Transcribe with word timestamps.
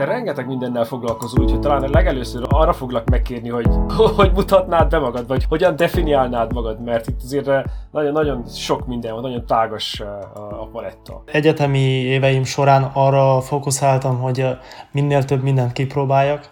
te 0.00 0.06
rengeteg 0.06 0.46
mindennel 0.46 0.84
foglalkozol, 0.84 1.44
úgyhogy 1.44 1.60
talán 1.60 1.90
legelőször 1.90 2.42
arra 2.48 2.72
foglak 2.72 3.08
megkérni, 3.08 3.48
hogy 3.48 3.66
hogy 4.16 4.32
mutatnád 4.32 4.90
be 4.90 4.98
magad, 4.98 5.26
vagy 5.26 5.44
hogyan 5.48 5.76
definiálnád 5.76 6.52
magad, 6.52 6.82
mert 6.82 7.06
itt 7.06 7.22
azért 7.22 7.50
nagyon-nagyon 7.90 8.44
sok 8.48 8.86
minden 8.86 9.12
van, 9.12 9.22
nagyon 9.22 9.46
tágas 9.46 10.00
a 10.34 10.66
paletta. 10.72 11.22
Egyetemi 11.24 11.78
éveim 11.88 12.44
során 12.44 12.90
arra 12.92 13.40
fókuszáltam, 13.40 14.20
hogy 14.20 14.46
minél 14.92 15.24
több 15.24 15.42
mindent 15.42 15.72
kipróbáljak, 15.72 16.50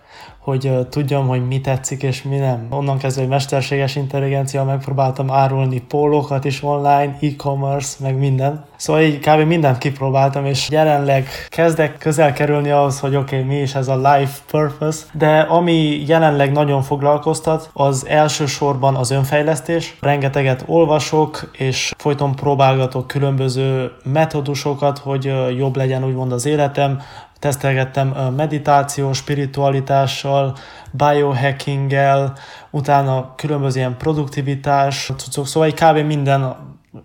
hogy 0.49 0.87
tudjam, 0.91 1.27
hogy 1.27 1.46
mi 1.46 1.61
tetszik 1.61 2.03
és 2.03 2.23
mi 2.23 2.37
nem. 2.37 2.67
Onnan 2.71 2.99
kezdve, 2.99 3.21
hogy 3.21 3.31
mesterséges 3.31 3.96
intelligencia, 3.96 4.64
megpróbáltam 4.64 5.31
árulni 5.31 5.81
pólókat 5.81 6.45
is 6.45 6.63
online, 6.63 7.17
e-commerce, 7.21 7.96
meg 8.00 8.18
minden. 8.18 8.64
Szóval 8.77 9.03
így 9.03 9.19
kb. 9.19 9.46
mindent 9.46 9.79
kipróbáltam, 9.79 10.45
és 10.45 10.71
jelenleg 10.71 11.29
kezdek 11.49 11.99
közel 11.99 12.32
kerülni 12.32 12.71
ahhoz, 12.71 13.00
hogy 13.00 13.17
oké, 13.17 13.36
okay, 13.36 13.49
mi 13.49 13.61
is 13.61 13.75
ez 13.75 13.89
a 13.89 13.96
life 13.96 14.39
purpose, 14.50 15.05
de 15.13 15.39
ami 15.41 16.05
jelenleg 16.07 16.53
nagyon 16.53 16.83
foglalkoztat, 16.83 17.71
az 17.72 18.07
elsősorban 18.07 18.94
az 18.94 19.11
önfejlesztés. 19.11 19.96
Rengeteget 20.00 20.64
olvasok, 20.67 21.50
és 21.53 21.93
folyton 21.96 22.35
próbálgatok 22.35 23.07
különböző 23.07 23.91
metodusokat, 24.05 24.99
hogy 24.99 25.33
jobb 25.57 25.77
legyen 25.77 26.05
úgymond 26.05 26.33
az 26.33 26.46
életem, 26.46 27.00
tesztelgettem 27.39 28.09
meditáció, 28.37 29.13
spiritualitással, 29.13 30.57
biohackinggel, 30.91 32.33
utána 32.70 33.34
különböző 33.37 33.78
ilyen 33.78 33.97
produktivitás, 33.97 35.12
cuccok, 35.17 35.47
szóval 35.47 35.69
egy 35.69 35.75
kb. 35.75 36.06
minden, 36.06 36.56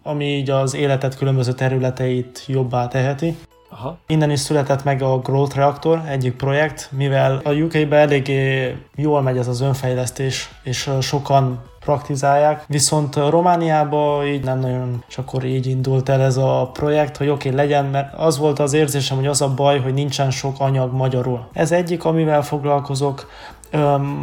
ami 0.04 0.26
így 0.26 0.50
az 0.50 0.76
életet 0.76 1.18
különböző 1.18 1.52
területeit 1.52 2.44
jobbá 2.48 2.88
teheti. 2.88 3.38
Aha. 3.70 3.98
Innen 4.08 4.32
is 4.32 4.40
született 4.40 4.84
meg 4.84 5.02
a 5.02 5.18
Growth 5.20 5.56
Reactor, 5.56 6.02
egyik 6.08 6.36
projekt, 6.36 6.90
mivel 6.92 7.42
a 7.44 7.52
UK-ben 7.52 8.00
eléggé 8.00 8.76
jól 8.96 9.22
megy 9.22 9.38
ez 9.38 9.48
az 9.48 9.62
önfejlesztés, 9.62 10.50
és 10.64 10.90
sokan 11.02 11.62
praktizálják, 11.84 12.64
viszont 12.68 13.16
Romániában 13.16 14.26
így 14.26 14.44
nem 14.44 14.60
nagyon, 14.60 15.04
és 15.08 15.18
akkor 15.18 15.44
így 15.44 15.68
indult 15.68 16.10
el 16.10 16.22
ez 16.22 16.38
a 16.38 16.70
projekt, 16.74 17.18
hogy 17.18 17.30
oké, 17.30 17.50
okay, 17.50 17.62
legyen, 17.62 17.86
mert 17.86 18.14
az 18.14 18.38
volt 18.38 18.60
az 18.60 18.74
érzésem, 18.74 19.18
hogy 19.18 19.28
az 19.28 19.42
a 19.42 19.54
baj, 19.54 19.80
hogy 19.80 19.94
nincsen 19.94 20.32
sok 20.32 20.56
anyag 20.60 20.94
magyarul. 20.94 21.48
Ez 21.54 21.72
egyik, 21.72 22.06
amivel 22.06 22.42
foglalkozok, 22.42 23.28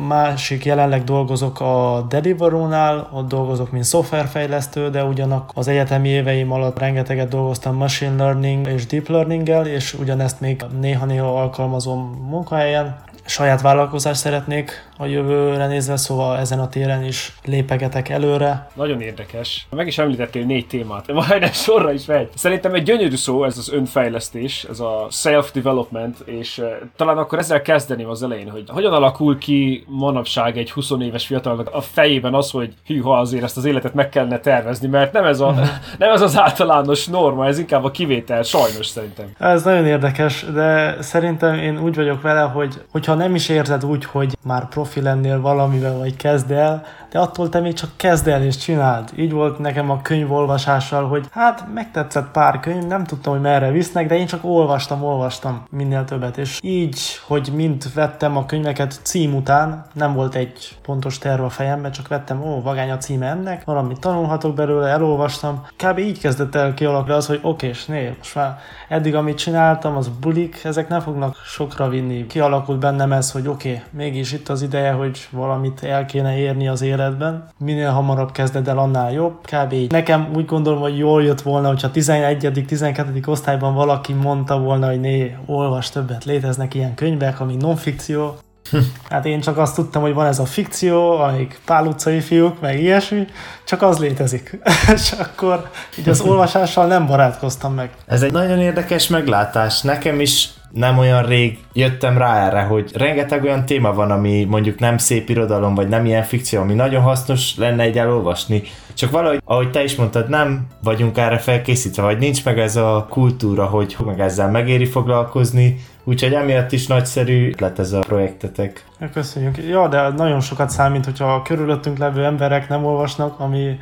Másik 0.09 0.65
jelenleg 0.65 1.05
dolgozok 1.05 1.61
a 1.61 2.07
Deliveroo-nál, 2.09 3.09
ott 3.13 3.29
dolgozok, 3.29 3.71
mint 3.71 3.85
szoftverfejlesztő, 3.85 4.91
de 4.91 5.05
ugyanak 5.05 5.51
az 5.55 5.69
egyetemi 5.69 6.09
éveim 6.09 6.53
alatt 6.53 6.79
rengeteget 6.79 7.29
dolgoztam 7.29 7.77
machine 7.77 8.17
learning 8.17 8.67
és 8.67 8.87
deep 8.87 9.09
learning-gel, 9.09 9.67
és 9.67 9.95
ugyanezt 9.95 10.41
még 10.41 10.65
néha-néha 10.81 11.41
alkalmazom 11.41 12.27
munkahelyen. 12.29 12.97
Saját 13.25 13.61
vállalkozást 13.61 14.21
szeretnék 14.21 14.90
a 15.01 15.07
jövőre 15.07 15.67
nézve, 15.67 15.97
szóval 15.97 16.39
ezen 16.39 16.61
a 16.61 16.69
téren 16.69 17.05
is 17.05 17.33
lépegetek 17.45 18.09
előre. 18.09 18.69
Nagyon 18.75 19.01
érdekes. 19.01 19.67
Meg 19.71 19.87
is 19.87 19.99
említettél 19.99 20.45
négy 20.45 20.67
témát, 20.67 21.13
majdnem 21.13 21.53
sorra 21.53 21.93
is 21.93 22.05
megy. 22.05 22.29
Szerintem 22.35 22.75
egy 22.75 22.83
gyönyörű 22.83 23.17
szó 23.17 23.45
ez 23.45 23.59
az 23.59 23.73
önfejlesztés, 23.73 24.67
ez 24.71 24.81
a 24.81 25.07
self-development, 25.11 26.19
és 26.25 26.59
uh, 26.59 26.67
talán 26.97 27.19
akkor 27.19 27.39
ezzel 27.39 27.63
kezdeném 27.63 28.09
az 28.09 28.23
elején, 28.23 28.51
hogy 28.51 28.65
hogyan 28.67 28.93
alakul 28.93 29.39
ki 29.39 29.85
manapság 29.87 30.59
egy 30.59 30.71
20 30.71 30.91
éves 31.01 31.27
fiatalnak 31.27 31.69
a 31.73 31.81
fejében 31.81 32.35
az, 32.35 32.51
hogy 32.51 32.75
hűha 32.87 33.19
azért 33.19 33.43
ezt 33.43 33.57
az 33.57 33.65
életet 33.65 33.95
meg 33.95 34.09
kellene 34.09 34.39
tervezni, 34.39 34.89
mert 34.89 35.13
nem 35.13 35.25
ez, 35.25 35.41
a, 35.41 35.55
nem 35.99 36.13
ez 36.13 36.21
az 36.21 36.39
általános 36.39 37.07
norma, 37.07 37.47
ez 37.47 37.59
inkább 37.59 37.85
a 37.85 37.91
kivétel, 37.91 38.43
sajnos 38.43 38.87
szerintem. 38.87 39.27
Ez 39.39 39.63
nagyon 39.63 39.87
érdekes, 39.87 40.45
de 40.53 40.97
szerintem 41.03 41.55
én 41.55 41.83
úgy 41.83 41.95
vagyok 41.95 42.23
vele, 42.23 42.41
hogy 42.41 42.83
hogyha 42.91 43.15
nem 43.15 43.35
is 43.35 43.49
érzed 43.49 43.85
úgy, 43.85 44.05
hogy 44.05 44.37
már 44.43 44.69
profi 44.91 45.09
lennél 45.09 45.41
valamivel, 45.41 45.99
vagy 45.99 46.17
kezd 46.17 46.51
el, 46.51 46.85
de 47.11 47.19
attól 47.19 47.49
te 47.49 47.61
még 47.61 47.73
csak 47.73 47.91
kezd 47.97 48.29
el 48.29 48.43
és 48.43 48.57
csináld. 48.57 49.11
Így 49.17 49.33
volt 49.33 49.59
nekem 49.59 49.91
a 49.91 50.03
könyvolvasással, 50.03 51.09
hogy 51.09 51.27
hát 51.31 51.65
megtetszett 51.75 52.31
pár 52.31 52.61
könyv, 52.61 52.87
nem 52.87 53.05
tudtam, 53.05 53.33
hogy 53.33 53.43
merre 53.43 53.71
visznek, 53.71 54.07
de 54.07 54.17
én 54.17 54.27
csak 54.27 54.45
olvastam, 54.45 55.03
olvastam 55.03 55.65
minél 55.71 56.05
többet. 56.05 56.39
És 56.39 56.59
így, 56.63 57.01
hogy 57.27 57.51
mind 57.55 57.95
vettem 57.95 58.37
a 58.37 58.47
könyveket 58.47 59.01
cím 59.03 59.35
után, 59.35 59.85
nem 59.93 60.15
volt 60.15 60.35
egy 60.35 60.79
pontos 60.83 61.19
terv 61.19 61.43
a 61.43 61.49
fejemben, 61.49 61.93
csak 61.93 62.09
vettem, 62.09 62.43
ó, 62.43 62.63
vagány 62.63 62.91
a 62.91 62.99
címe 62.99 63.27
ennek, 63.27 63.65
valamit 63.65 64.01
tanulhatok 64.01 64.55
belőle, 64.55 64.89
elolvastam. 64.89 65.67
Kb. 65.77 65.99
így 65.99 66.21
kezdett 66.21 66.55
el 66.55 66.75
kialakulni 66.75 67.15
az, 67.15 67.27
hogy 67.27 67.41
oké, 67.43 67.67
és 67.67 67.87
né, 67.87 68.15
most 68.19 68.35
már 68.35 68.59
eddig, 68.89 69.15
amit 69.15 69.39
csináltam, 69.39 69.97
az 69.97 70.09
bulik, 70.21 70.65
ezek 70.65 70.89
nem 70.89 71.01
fognak 71.01 71.37
sokra 71.45 71.89
vinni. 71.89 72.27
Kialakult 72.27 72.79
bennem 72.79 73.13
ez, 73.13 73.33
hogy 73.33 73.47
oké, 73.47 73.83
mégis 73.91 74.33
itt 74.33 74.49
az 74.49 74.63
ideje, 74.81 74.93
hogy 74.93 75.29
valamit 75.31 75.83
el 75.83 76.07
kéne 76.07 76.39
érni 76.39 76.69
az 76.69 76.83
életben. 76.83 77.49
Minél 77.59 77.91
hamarabb 77.91 78.33
kezded 78.33 78.69
el, 78.69 78.79
annál 78.79 79.13
jobb. 79.13 79.35
Kb. 79.43 79.73
így. 79.73 79.91
Nekem 79.91 80.29
úgy 80.35 80.47
gondolom, 80.47 80.81
hogy 80.81 80.99
jól 80.99 81.23
jött 81.23 81.41
volna, 81.41 81.69
hogyha 81.69 81.91
11. 81.91 82.65
12. 82.67 83.21
osztályban 83.27 83.75
valaki 83.75 84.13
mondta 84.13 84.59
volna, 84.59 84.87
hogy 84.87 85.01
né, 85.01 85.37
olvas 85.47 85.91
többet, 85.91 86.25
léteznek 86.25 86.75
ilyen 86.75 86.95
könyvek, 86.95 87.41
ami 87.41 87.57
non-fikció, 87.57 88.35
Hát 89.11 89.27
én 89.27 89.41
csak 89.41 89.59
azt 89.59 89.75
tudtam, 89.75 90.03
hogy 90.03 90.15
van 90.15 90.27
ez 90.27 90.39
a 90.39 90.45
fikció, 90.45 91.19
amik 91.19 91.61
pál 91.65 91.87
utcai 91.87 92.21
fiúk, 92.21 92.61
meg 92.61 92.81
ilyesmi, 92.81 93.27
csak 93.65 93.83
az 93.83 93.99
létezik. 93.99 94.59
És 94.95 95.13
akkor 95.13 95.71
így 95.99 96.09
az 96.09 96.21
olvasással 96.21 96.87
nem 96.87 97.07
barátkoztam 97.07 97.75
meg. 97.75 97.91
Ez 98.07 98.23
egy 98.23 98.33
nagyon 98.33 98.59
érdekes 98.59 99.09
meglátás. 99.09 99.81
Nekem 99.81 100.21
is 100.21 100.49
nem 100.73 100.99
olyan 100.99 101.23
rég 101.23 101.59
jöttem 101.73 102.19
rá 102.19 102.47
erre, 102.47 102.61
hogy 102.61 102.91
rengeteg 102.95 103.43
olyan 103.43 103.67
téma 103.67 103.93
van, 103.93 104.11
ami 104.11 104.45
mondjuk 104.45 104.79
nem 104.79 104.99
szép 104.99 105.29
irodalom, 105.29 105.75
vagy 105.75 105.89
nem 105.89 106.07
ilyen 106.07 106.23
fikció, 106.23 106.61
ami 106.61 106.75
nagyon 106.75 107.03
hasznos 107.03 107.57
lenne 107.57 107.83
egy 107.83 107.99
elolvasni. 107.99 108.63
Csak 108.95 109.11
valahogy, 109.11 109.41
ahogy 109.45 109.71
te 109.71 109.83
is 109.83 109.97
mondtad, 109.97 110.29
nem 110.29 110.67
vagyunk 110.83 111.19
erre 111.19 111.39
felkészítve, 111.39 112.03
vagy 112.03 112.19
nincs 112.19 112.45
meg 112.45 112.59
ez 112.59 112.77
a 112.77 113.07
kultúra, 113.11 113.65
hogy 113.65 113.97
meg 114.05 114.21
ezzel 114.21 114.51
megéri 114.51 114.87
foglalkozni, 114.87 115.77
Úgyhogy 116.05 116.35
emiatt 116.35 116.73
is 116.73 116.87
nagyszerű 116.87 117.53
lett 117.59 117.79
ez 117.79 117.93
a 117.93 117.99
projektetek. 117.99 118.85
Köszönjük. 119.13 119.57
Ja, 119.69 119.89
de 119.89 120.09
nagyon 120.09 120.41
sokat 120.41 120.71
számít, 120.71 121.05
hogyha 121.05 121.35
a 121.35 121.43
körülöttünk 121.43 121.99
levő 121.99 122.25
emberek 122.25 122.69
nem 122.69 122.85
olvasnak, 122.85 123.41
ami 123.41 123.79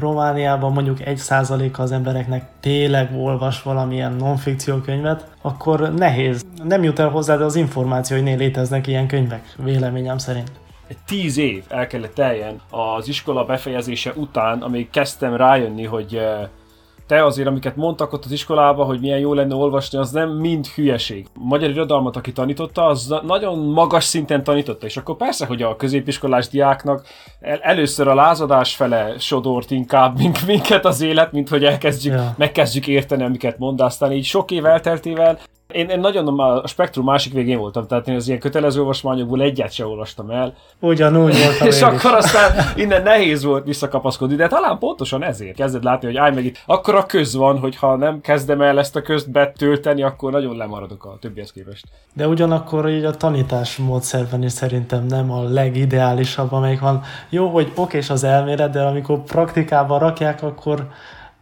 Romániában 0.00 0.72
mondjuk 0.72 1.06
egy 1.06 1.16
százaléka 1.16 1.82
az 1.82 1.92
embereknek 1.92 2.44
tényleg 2.60 3.10
olvas 3.16 3.62
valamilyen 3.62 4.12
non-fikció 4.12 4.76
könyvet, 4.76 5.28
akkor 5.40 5.94
nehéz. 5.94 6.42
Nem 6.64 6.82
jut 6.82 6.98
el 6.98 7.08
hozzá 7.08 7.36
az 7.36 7.56
információ, 7.56 8.16
hogy 8.16 8.24
né 8.24 8.34
léteznek 8.34 8.86
ilyen 8.86 9.06
könyvek, 9.06 9.54
véleményem 9.56 10.18
szerint 10.18 10.50
egy 10.90 10.98
tíz 11.06 11.36
év 11.36 11.64
el 11.68 11.86
kellett 11.86 12.14
teljen 12.14 12.60
az 12.70 13.08
iskola 13.08 13.44
befejezése 13.44 14.12
után, 14.16 14.62
amíg 14.62 14.90
kezdtem 14.90 15.36
rájönni, 15.36 15.84
hogy 15.84 16.14
eh, 16.14 16.48
te 17.10 17.24
azért, 17.24 17.48
amiket 17.48 17.76
mondtak 17.76 18.12
ott 18.12 18.24
az 18.24 18.32
iskolában, 18.32 18.86
hogy 18.86 19.00
milyen 19.00 19.18
jó 19.18 19.34
lenne 19.34 19.54
olvasni, 19.54 19.98
az 19.98 20.10
nem 20.10 20.30
mind 20.30 20.66
hülyeség. 20.66 21.26
A 21.34 21.44
magyar 21.44 21.70
irodalmat, 21.70 22.16
aki 22.16 22.32
tanította, 22.32 22.86
az 22.86 23.14
nagyon 23.26 23.58
magas 23.58 24.04
szinten 24.04 24.44
tanította, 24.44 24.86
és 24.86 24.96
akkor 24.96 25.16
persze, 25.16 25.46
hogy 25.46 25.62
a 25.62 25.76
középiskolás 25.76 26.48
diáknak 26.48 27.06
el- 27.40 27.58
először 27.58 28.08
a 28.08 28.14
lázadás 28.14 28.74
fele 28.74 29.18
sodort 29.18 29.70
inkább 29.70 30.18
mint 30.18 30.46
minket 30.46 30.84
az 30.84 31.00
élet, 31.00 31.32
mint 31.32 31.48
hogy 31.48 31.64
elkezdjük, 31.64 32.14
ja. 32.14 32.34
megkezdjük 32.36 32.86
érteni, 32.86 33.24
amiket 33.24 33.58
mond, 33.58 33.80
aztán 33.80 34.12
így 34.12 34.24
sok 34.24 34.50
év 34.50 34.64
elteltével 34.64 35.38
én, 35.72 35.88
én 35.88 36.00
nagyon 36.00 36.38
a 36.38 36.66
spektrum 36.66 37.04
másik 37.04 37.32
végén 37.32 37.58
voltam, 37.58 37.86
tehát 37.86 38.08
én 38.08 38.14
az 38.14 38.26
ilyen 38.26 38.40
kötelező 38.40 38.80
olvasmányokból 38.80 39.42
egyet 39.42 39.72
sem 39.72 39.86
olvastam 39.86 40.30
el. 40.30 40.54
Ugyanúgy 40.80 41.44
voltam 41.44 41.66
És 41.66 41.82
akkor 41.82 42.14
aztán 42.14 42.52
innen 42.76 43.02
nehéz 43.02 43.44
volt 43.44 43.64
visszakapaszkodni, 43.64 44.34
de 44.34 44.46
talán 44.46 44.78
pontosan 44.78 45.24
ezért 45.24 45.56
kezded 45.56 45.84
látni, 45.84 46.06
hogy 46.06 46.16
állj 46.16 46.34
meg 46.34 46.44
itt, 46.44 46.62
akkor 46.66 46.94
a 46.94 47.06
köz 47.06 47.34
van, 47.34 47.58
hogy 47.58 47.76
ha 47.76 47.96
nem 47.96 48.20
kezdem 48.20 48.60
el 48.60 48.78
ezt 48.78 48.96
a 48.96 49.02
közt 49.02 49.30
betölteni, 49.30 50.02
akkor 50.02 50.32
nagyon 50.32 50.56
lemaradok 50.56 51.04
a 51.04 51.18
többihez 51.20 51.52
képest. 51.52 51.84
De 52.12 52.28
ugyanakkor 52.28 52.88
így 52.88 53.04
a 53.04 53.10
tanítás 53.10 53.76
módszerben 53.76 54.42
is 54.42 54.52
szerintem 54.52 55.06
nem 55.06 55.30
a 55.30 55.42
legideálisabb, 55.42 56.52
amelyik 56.52 56.80
van. 56.80 57.02
Jó, 57.28 57.48
hogy 57.48 57.72
okés 57.74 58.10
az 58.10 58.24
elmélet, 58.24 58.70
de 58.70 58.80
amikor 58.80 59.22
praktikában 59.22 59.98
rakják, 59.98 60.42
akkor 60.42 60.88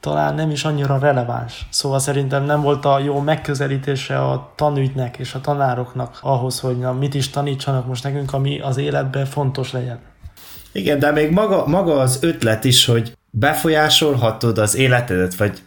talán 0.01 0.35
nem 0.35 0.51
is 0.51 0.65
annyira 0.65 0.99
releváns. 0.99 1.67
Szóval 1.71 1.99
szerintem 1.99 2.45
nem 2.45 2.61
volt 2.61 2.85
a 2.85 2.99
jó 2.99 3.21
megközelítése 3.21 4.19
a 4.19 4.53
tanügynek 4.55 5.17
és 5.17 5.35
a 5.35 5.41
tanároknak 5.41 6.19
ahhoz, 6.21 6.61
hogy 6.61 6.79
na, 6.79 6.93
mit 6.93 7.15
is 7.15 7.31
tanítsanak 7.31 7.87
most 7.87 8.05
nekünk, 8.05 8.33
ami 8.33 8.61
az 8.61 8.77
életben 8.77 9.25
fontos 9.25 9.73
legyen. 9.73 9.99
Igen, 10.73 10.99
de 10.99 11.11
még 11.11 11.31
maga, 11.31 11.67
maga 11.67 11.99
az 11.99 12.19
ötlet 12.23 12.65
is, 12.65 12.87
hogy 12.87 13.13
befolyásolhatod 13.31 14.59
az 14.59 14.77
életedet, 14.77 15.35
vagy 15.35 15.63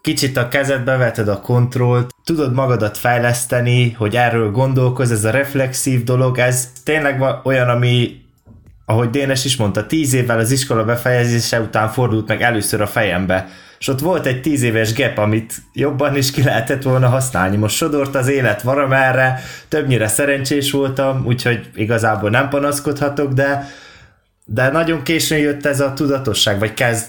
kicsit 0.00 0.36
a 0.36 0.48
kezedbe 0.48 0.96
veted 0.96 1.28
a 1.28 1.40
kontrollt, 1.40 2.14
tudod 2.24 2.54
magadat 2.54 2.98
fejleszteni, 2.98 3.90
hogy 3.90 4.16
erről 4.16 4.50
gondolkoz, 4.50 5.10
ez 5.10 5.24
a 5.24 5.30
reflexív 5.30 6.04
dolog, 6.04 6.38
ez 6.38 6.68
tényleg 6.84 7.24
olyan, 7.42 7.68
ami 7.68 8.20
ahogy 8.90 9.10
Dénes 9.10 9.44
is 9.44 9.56
mondta, 9.56 9.86
tíz 9.86 10.12
évvel 10.12 10.38
az 10.38 10.50
iskola 10.50 10.84
befejezése 10.84 11.60
után 11.60 11.88
fordult 11.88 12.28
meg 12.28 12.42
először 12.42 12.80
a 12.80 12.86
fejembe, 12.86 13.48
és 13.78 13.88
ott 13.88 14.00
volt 14.00 14.26
egy 14.26 14.40
tíz 14.40 14.62
éves 14.62 14.94
gap, 14.94 15.18
amit 15.18 15.54
jobban 15.72 16.16
is 16.16 16.30
ki 16.30 16.42
lehetett 16.42 16.82
volna 16.82 17.08
használni. 17.08 17.56
Most 17.56 17.76
sodort 17.76 18.14
az 18.14 18.28
élet 18.28 18.62
valamerre, 18.62 19.40
többnyire 19.68 20.08
szerencsés 20.08 20.70
voltam, 20.70 21.22
úgyhogy 21.26 21.70
igazából 21.74 22.30
nem 22.30 22.48
panaszkodhatok, 22.48 23.32
de, 23.32 23.70
de 24.44 24.70
nagyon 24.70 25.02
későn 25.02 25.38
jött 25.38 25.66
ez 25.66 25.80
a 25.80 25.92
tudatosság, 25.92 26.58
vagy 26.58 26.74
kezd 26.74 27.06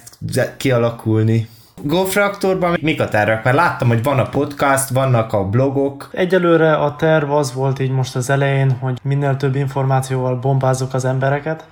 kialakulni. 0.57 1.47
GoFraktorban 1.83 2.77
mik 2.81 3.01
a 3.01 3.07
tervek? 3.07 3.43
Mert 3.43 3.55
láttam, 3.55 3.87
hogy 3.87 4.03
van 4.03 4.19
a 4.19 4.29
podcast, 4.29 4.89
vannak 4.89 5.33
a 5.33 5.43
blogok. 5.43 6.09
Egyelőre 6.13 6.75
a 6.75 6.95
terv 6.95 7.31
az 7.31 7.53
volt 7.53 7.79
így 7.79 7.91
most 7.91 8.15
az 8.15 8.29
elején, 8.29 8.71
hogy 8.71 8.99
minél 9.03 9.37
több 9.37 9.55
információval 9.55 10.35
bombázok 10.35 10.93
az 10.93 11.05
embereket, 11.05 11.65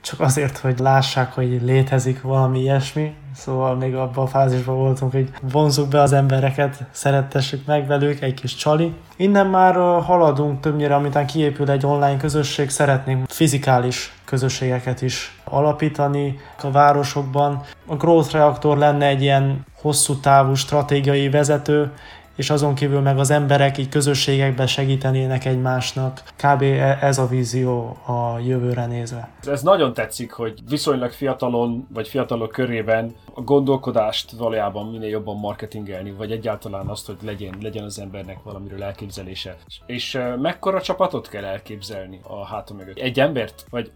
csak 0.00 0.20
azért, 0.20 0.58
hogy 0.58 0.78
lássák, 0.78 1.32
hogy 1.32 1.62
létezik 1.62 2.22
valami 2.22 2.60
ilyesmi. 2.60 3.14
Szóval 3.34 3.74
még 3.74 3.94
abban 3.94 4.24
a 4.24 4.28
fázisban 4.28 4.76
voltunk, 4.76 5.12
hogy 5.12 5.30
vonzuk 5.52 5.88
be 5.88 6.00
az 6.00 6.12
embereket, 6.12 6.84
szerettessük 6.90 7.66
meg 7.66 7.86
velük, 7.86 8.20
egy 8.20 8.34
kis 8.34 8.54
csali. 8.54 8.94
Innen 9.16 9.46
már 9.46 9.74
haladunk 10.04 10.60
többnyire, 10.60 10.94
amitán 10.94 11.26
kiépül 11.26 11.70
egy 11.70 11.86
online 11.86 12.16
közösség, 12.16 12.70
szeretnénk 12.70 13.24
fizikális 13.28 14.12
közösségeket 14.24 15.02
is 15.02 15.41
alapítani 15.52 16.38
a 16.62 16.70
városokban. 16.70 17.62
A 17.86 17.96
Growth 17.96 18.32
Reactor 18.32 18.78
lenne 18.78 19.06
egy 19.06 19.22
ilyen 19.22 19.66
hosszú 19.80 20.20
távú 20.20 20.54
stratégiai 20.54 21.30
vezető, 21.30 21.92
és 22.36 22.50
azon 22.50 22.74
kívül 22.74 23.00
meg 23.00 23.18
az 23.18 23.30
emberek 23.30 23.78
így 23.78 23.88
közösségekben 23.88 24.66
segítenének 24.66 25.44
egymásnak. 25.44 26.22
Kb. 26.36 26.62
E- 26.62 26.98
ez 27.00 27.18
a 27.18 27.26
vízió 27.26 27.96
a 28.06 28.38
jövőre 28.38 28.86
nézve. 28.86 29.28
Ez 29.46 29.62
nagyon 29.62 29.92
tetszik, 29.92 30.32
hogy 30.32 30.58
viszonylag 30.68 31.10
fiatalon, 31.10 31.86
vagy 31.92 32.08
fiatalok 32.08 32.50
körében 32.50 33.14
a 33.34 33.40
gondolkodást 33.40 34.30
valójában 34.30 34.86
minél 34.86 35.08
jobban 35.08 35.36
marketingelni, 35.36 36.10
vagy 36.10 36.30
egyáltalán 36.30 36.86
azt, 36.86 37.06
hogy 37.06 37.16
legyen, 37.22 37.54
legyen 37.60 37.84
az 37.84 37.98
embernek 37.98 38.38
valamiről 38.42 38.82
elképzelése. 38.82 39.56
És 39.86 40.18
mekkora 40.40 40.80
csapatot 40.80 41.28
kell 41.28 41.44
elképzelni 41.44 42.20
a 42.22 42.46
háta 42.46 42.74
mögött? 42.74 42.98
Egy 42.98 43.20
embert? 43.20 43.66
Vagy 43.70 43.90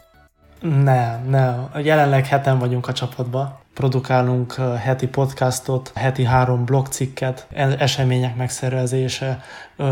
nem, 0.61 1.27
nem. 1.29 1.69
Jelenleg 1.83 2.27
heten 2.27 2.59
vagyunk 2.59 2.89
a 2.89 2.93
csapatban. 2.93 3.59
Produkálunk 3.75 4.55
heti 4.83 5.07
podcastot, 5.07 5.93
heti 5.95 6.25
három 6.25 6.65
blogcikket, 6.65 7.47
e- 7.55 7.77
események 7.79 8.37
megszervezése, 8.37 9.41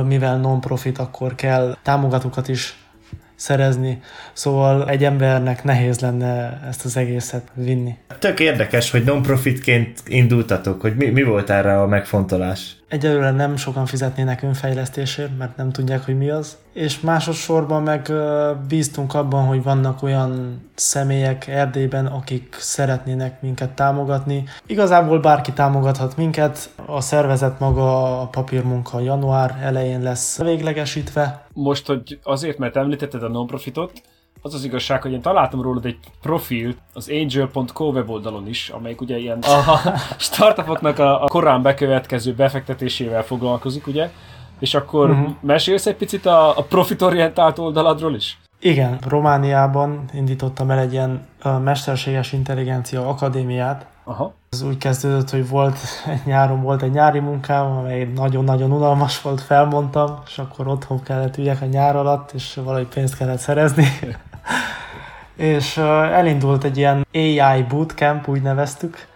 mivel 0.06 0.38
non-profit, 0.38 0.98
akkor 0.98 1.34
kell 1.34 1.76
támogatókat 1.82 2.48
is 2.48 2.78
szerezni, 3.34 4.00
szóval 4.32 4.88
egy 4.88 5.04
embernek 5.04 5.64
nehéz 5.64 6.00
lenne 6.00 6.60
ezt 6.68 6.84
az 6.84 6.96
egészet 6.96 7.48
vinni. 7.54 7.96
Tök 8.18 8.40
érdekes, 8.40 8.90
hogy 8.90 9.04
non-profitként 9.04 10.02
indultatok, 10.06 10.80
hogy 10.80 10.96
mi, 10.96 11.06
mi 11.06 11.22
volt 11.22 11.50
erre 11.50 11.80
a 11.80 11.86
megfontolás? 11.86 12.76
Egyelőre 12.88 13.30
nem 13.30 13.56
sokan 13.56 13.86
fizetnének 13.86 14.42
önfejlesztésért, 14.42 15.38
mert 15.38 15.56
nem 15.56 15.70
tudják, 15.70 16.04
hogy 16.04 16.18
mi 16.18 16.30
az. 16.30 16.56
És 16.74 17.00
másodszorban 17.00 17.82
meg 17.82 18.12
bíztunk 18.68 19.14
abban, 19.14 19.46
hogy 19.46 19.62
vannak 19.62 20.02
olyan 20.02 20.62
személyek 20.74 21.46
Erdélyben, 21.46 22.06
akik 22.06 22.56
szeretnének 22.58 23.42
minket 23.42 23.70
támogatni. 23.70 24.44
Igazából 24.66 25.20
bárki 25.20 25.52
támogathat 25.52 26.16
minket, 26.16 26.70
a 26.86 27.00
szervezet 27.00 27.58
maga 27.58 28.20
a 28.20 28.26
papírmunka 28.26 29.00
január 29.00 29.58
elején 29.62 30.02
lesz 30.02 30.38
véglegesítve. 30.38 31.46
Most, 31.52 31.86
hogy 31.86 32.18
azért, 32.22 32.58
mert 32.58 32.76
említetted 32.76 33.22
a 33.22 33.28
non-profitot, 33.28 33.92
az 34.42 34.54
az 34.54 34.64
igazság, 34.64 35.02
hogy 35.02 35.12
én 35.12 35.20
találtam 35.20 35.62
rólad 35.62 35.84
egy 35.84 35.98
profil 36.22 36.74
az 36.92 37.10
angel.co 37.10 37.84
weboldalon 37.84 38.48
is, 38.48 38.68
amelyik 38.68 39.00
ugye 39.00 39.18
ilyen 39.18 39.38
a 39.38 39.80
startupoknak 40.18 40.98
a, 40.98 41.22
a 41.22 41.26
korán 41.26 41.62
bekövetkező 41.62 42.34
befektetésével 42.34 43.22
foglalkozik, 43.22 43.86
ugye? 43.86 44.10
És 44.58 44.74
akkor 44.74 45.10
uh-huh. 45.10 45.34
mesélsz 45.40 45.86
egy 45.86 45.96
picit 45.96 46.26
a, 46.26 46.58
a 46.58 46.62
profitorientált 46.62 47.58
oldaladról 47.58 48.14
is? 48.14 48.38
Igen, 48.60 48.98
Romániában 49.08 50.04
indítottam 50.12 50.70
el 50.70 50.78
egy 50.78 50.92
ilyen 50.92 51.26
mesterséges 51.64 52.32
intelligencia 52.32 53.08
akadémiát. 53.08 53.86
Aha. 54.04 54.34
Ez 54.50 54.62
úgy 54.62 54.78
kezdődött, 54.78 55.30
hogy 55.30 55.48
volt 55.48 55.78
nyáron 56.24 56.62
volt 56.62 56.82
egy 56.82 56.90
nyári 56.90 57.18
munkám, 57.18 57.66
amely 57.66 58.04
nagyon-nagyon 58.14 58.72
unalmas 58.72 59.22
volt, 59.22 59.40
felmondtam, 59.40 60.18
és 60.26 60.38
akkor 60.38 60.68
otthon 60.68 61.02
kellett 61.02 61.36
üljek 61.36 61.60
a 61.62 61.64
nyár 61.64 61.96
alatt, 61.96 62.32
és 62.32 62.60
valahogy 62.64 62.86
pénzt 62.86 63.16
kellett 63.16 63.38
szerezni. 63.38 63.86
és 65.36 65.76
elindult 66.12 66.64
egy 66.64 66.76
ilyen 66.76 67.06
AI 67.12 67.62
bootcamp, 67.68 68.28
úgy 68.28 68.42
neveztük. 68.42 69.06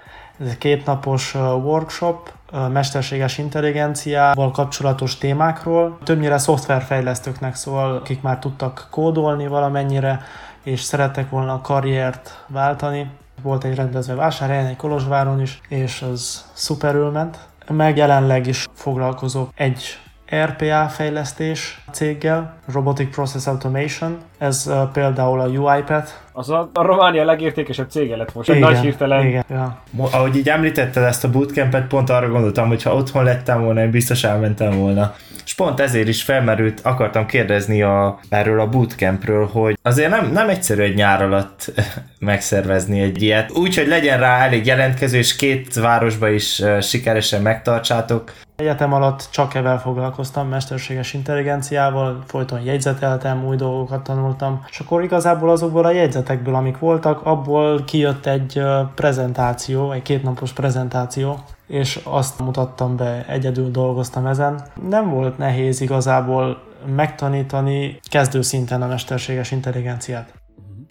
Ez 0.41 0.47
egy 0.47 0.59
kétnapos 0.59 1.35
workshop, 1.35 2.33
mesterséges 2.73 3.39
intelligenciával 3.39 4.51
kapcsolatos 4.51 5.19
témákról. 5.19 5.99
Többnyire 6.05 6.39
szoftverfejlesztőknek 6.39 7.55
szól, 7.55 7.95
akik 7.95 8.23
már 8.23 8.39
tudtak 8.39 8.87
kódolni 8.91 9.47
valamennyire, 9.47 10.21
és 10.63 10.81
szerettek 10.81 11.31
volna 11.31 11.53
a 11.53 11.61
karriert 11.61 12.45
váltani. 12.47 13.11
Volt 13.43 13.65
egy 13.65 13.75
rendezve 13.75 14.15
vásárhelyen, 14.15 14.67
egy 14.67 14.77
Kolozsváron 14.77 15.41
is, 15.41 15.61
és 15.69 16.03
az 16.03 16.45
szuperül 16.53 17.11
ment. 17.11 17.39
Meg 17.69 17.97
jelenleg 17.97 18.47
is 18.47 18.67
foglalkozok 18.75 19.51
egy 19.55 19.99
RPA 20.37 20.89
fejlesztés 20.89 21.81
céggel, 21.93 22.55
Robotic 22.73 23.15
Process 23.15 23.47
Automation, 23.47 24.19
ez 24.39 24.65
uh, 24.67 24.83
például 24.93 25.41
a 25.41 25.47
UiPath. 25.47 26.11
Az 26.33 26.51
a, 26.51 26.71
a 26.73 26.83
Románia 26.83 27.25
legértékesebb 27.25 27.91
cége 27.91 28.17
lett 28.17 28.35
most, 28.35 28.49
igen, 28.49 28.63
egy 28.63 28.69
nagy 28.73 28.83
hirtelen. 28.83 29.27
Igen, 29.27 29.45
ja. 29.51 29.83
Ahogy 29.97 30.37
így 30.37 30.49
említetted 30.49 31.03
ezt 31.03 31.25
a 31.25 31.31
bootcampet, 31.31 31.87
pont 31.87 32.11
arra 32.11 32.29
gondoltam, 32.29 32.69
hogy 32.69 32.83
ha 32.83 32.95
otthon 32.95 33.25
lettem 33.25 33.63
volna, 33.63 33.83
én 33.83 33.91
biztos 33.91 34.25
elmentem 34.25 34.79
volna. 34.79 35.15
És 35.45 35.55
pont 35.55 35.81
ezért 35.81 36.09
is 36.09 36.23
felmerült, 36.23 36.81
akartam 36.81 37.27
kérdezni 37.27 37.83
a, 37.83 38.19
erről 38.29 38.61
a 38.61 38.69
bootcampről, 38.69 39.47
hogy 39.47 39.79
azért 39.83 40.11
nem, 40.11 40.31
nem 40.33 40.49
egyszerű 40.49 40.83
egy 40.83 40.95
nyár 40.95 41.23
alatt 41.23 41.73
megszervezni 42.19 43.01
egy 43.01 43.23
ilyet. 43.23 43.51
Úgy, 43.51 43.77
hogy 43.77 43.87
legyen 43.87 44.21
rá 44.21 44.39
elég 44.39 44.67
jelentkező, 44.67 45.19
és 45.19 45.37
két 45.37 45.75
városba 45.75 46.29
is 46.29 46.63
sikeresen 46.81 47.43
megtartsátok. 47.43 48.33
Egyetem 48.59 48.93
alatt 48.93 49.29
csak 49.31 49.55
ebben 49.55 49.79
foglalkoztam, 49.79 50.49
mesterséges 50.49 51.15
intelligenciával, 51.15 52.23
folyton 52.27 52.61
jegyzeteltem, 52.61 53.47
új 53.47 53.57
dolgokat 53.57 54.03
tanultam, 54.03 54.65
és 54.71 54.81
akkor 54.81 55.03
igazából 55.03 55.51
azokból 55.51 55.85
a 55.85 55.91
jegyzetekből, 55.91 56.55
amik 56.55 56.79
voltak, 56.79 57.27
abból 57.27 57.85
kijött 57.85 58.27
egy 58.27 58.63
prezentáció, 58.95 59.93
egy 59.93 60.03
kétnapos 60.03 60.53
prezentáció, 60.53 61.39
és 61.67 62.01
azt 62.05 62.39
mutattam 62.41 62.97
be, 62.97 63.25
egyedül 63.29 63.71
dolgoztam 63.71 64.27
ezen. 64.27 64.63
Nem 64.89 65.11
volt 65.11 65.39
nehéz 65.39 65.81
igazából 65.81 66.63
megtanítani 66.95 68.01
kezdőszinten 68.11 68.83
a 68.83 68.87
mesterséges 68.87 69.51
intelligenciát. 69.51 70.33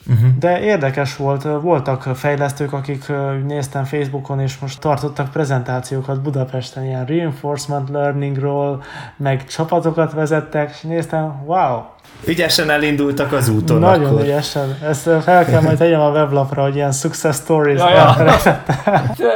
Uh-huh. 0.09 0.37
De 0.39 0.61
érdekes 0.61 1.15
volt, 1.15 1.43
voltak 1.43 2.01
fejlesztők, 2.01 2.73
akik 2.73 3.11
néztem 3.45 3.83
Facebookon, 3.83 4.39
és 4.39 4.59
most 4.59 4.79
tartottak 4.79 5.31
prezentációkat 5.31 6.21
Budapesten, 6.21 6.85
ilyen 6.85 7.05
reinforcement 7.05 7.89
learningról, 7.89 8.83
meg 9.17 9.45
csapatokat 9.45 10.13
vezettek, 10.13 10.69
és 10.69 10.81
néztem, 10.81 11.43
wow, 11.45 11.81
Ügyesen 12.25 12.69
elindultak 12.69 13.31
az 13.31 13.49
úton 13.49 13.79
Nagyon 13.79 14.05
akkor. 14.05 14.21
ügyesen. 14.21 14.77
Ezt 14.83 15.01
fel 15.23 15.45
kell 15.45 15.61
majd 15.61 15.77
tegyem 15.77 16.01
a 16.01 16.09
weblapra, 16.09 16.61
hogy 16.61 16.75
ilyen 16.75 16.91
success 16.91 17.37
stories. 17.37 17.79
Ja, 17.79 17.89
ja. 17.89 18.15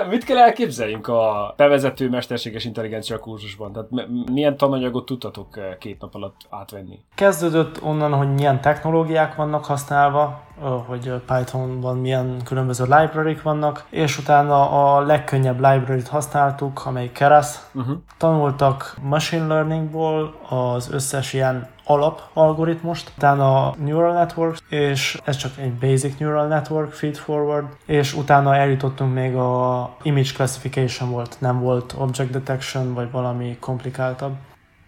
Mit 0.09 0.23
kell 0.23 0.37
elképzeljünk 0.37 1.07
a 1.07 1.53
bevezető 1.57 2.09
mesterséges 2.09 2.65
intelligencia 2.65 3.19
kurzusban? 3.19 3.71
Tehát 3.71 4.07
milyen 4.31 4.57
tananyagot 4.57 5.05
tudtatok 5.05 5.59
két 5.79 6.01
nap 6.01 6.15
alatt 6.15 6.35
átvenni? 6.49 6.99
Kezdődött 7.15 7.81
onnan, 7.83 8.13
hogy 8.13 8.33
milyen 8.33 8.61
technológiák 8.61 9.35
vannak 9.35 9.65
használva, 9.65 10.41
hogy 10.87 11.13
Pythonban 11.27 11.97
milyen 11.97 12.41
különböző 12.45 12.83
library 12.83 13.37
vannak, 13.43 13.83
és 13.89 14.17
utána 14.17 14.69
a 14.69 15.01
legkönnyebb 15.01 15.59
library-t 15.59 16.07
használtuk, 16.07 16.85
amely 16.85 17.11
Keras. 17.11 17.47
Uh-huh. 17.73 17.95
Tanultak 18.17 18.95
machine 19.01 19.47
learningból 19.47 20.33
az 20.49 20.89
összes 20.91 21.33
ilyen 21.33 21.67
alap 21.91 22.21
algoritmust, 22.33 23.11
utána 23.17 23.67
a 23.67 23.75
neural 23.83 24.13
network, 24.13 24.57
és 24.69 25.21
ez 25.23 25.35
csak 25.35 25.51
egy 25.57 25.73
basic 25.73 26.17
neural 26.19 26.47
network, 26.47 26.91
feed 26.91 27.15
forward, 27.15 27.67
és 27.85 28.13
utána 28.13 28.55
eljutottunk 28.55 29.13
még 29.13 29.35
a 29.35 29.89
image 30.01 30.31
classification 30.33 31.09
volt, 31.09 31.35
nem 31.39 31.59
volt 31.59 31.95
object 31.97 32.31
detection, 32.31 32.93
vagy 32.93 33.11
valami 33.11 33.57
komplikáltabb. 33.59 34.33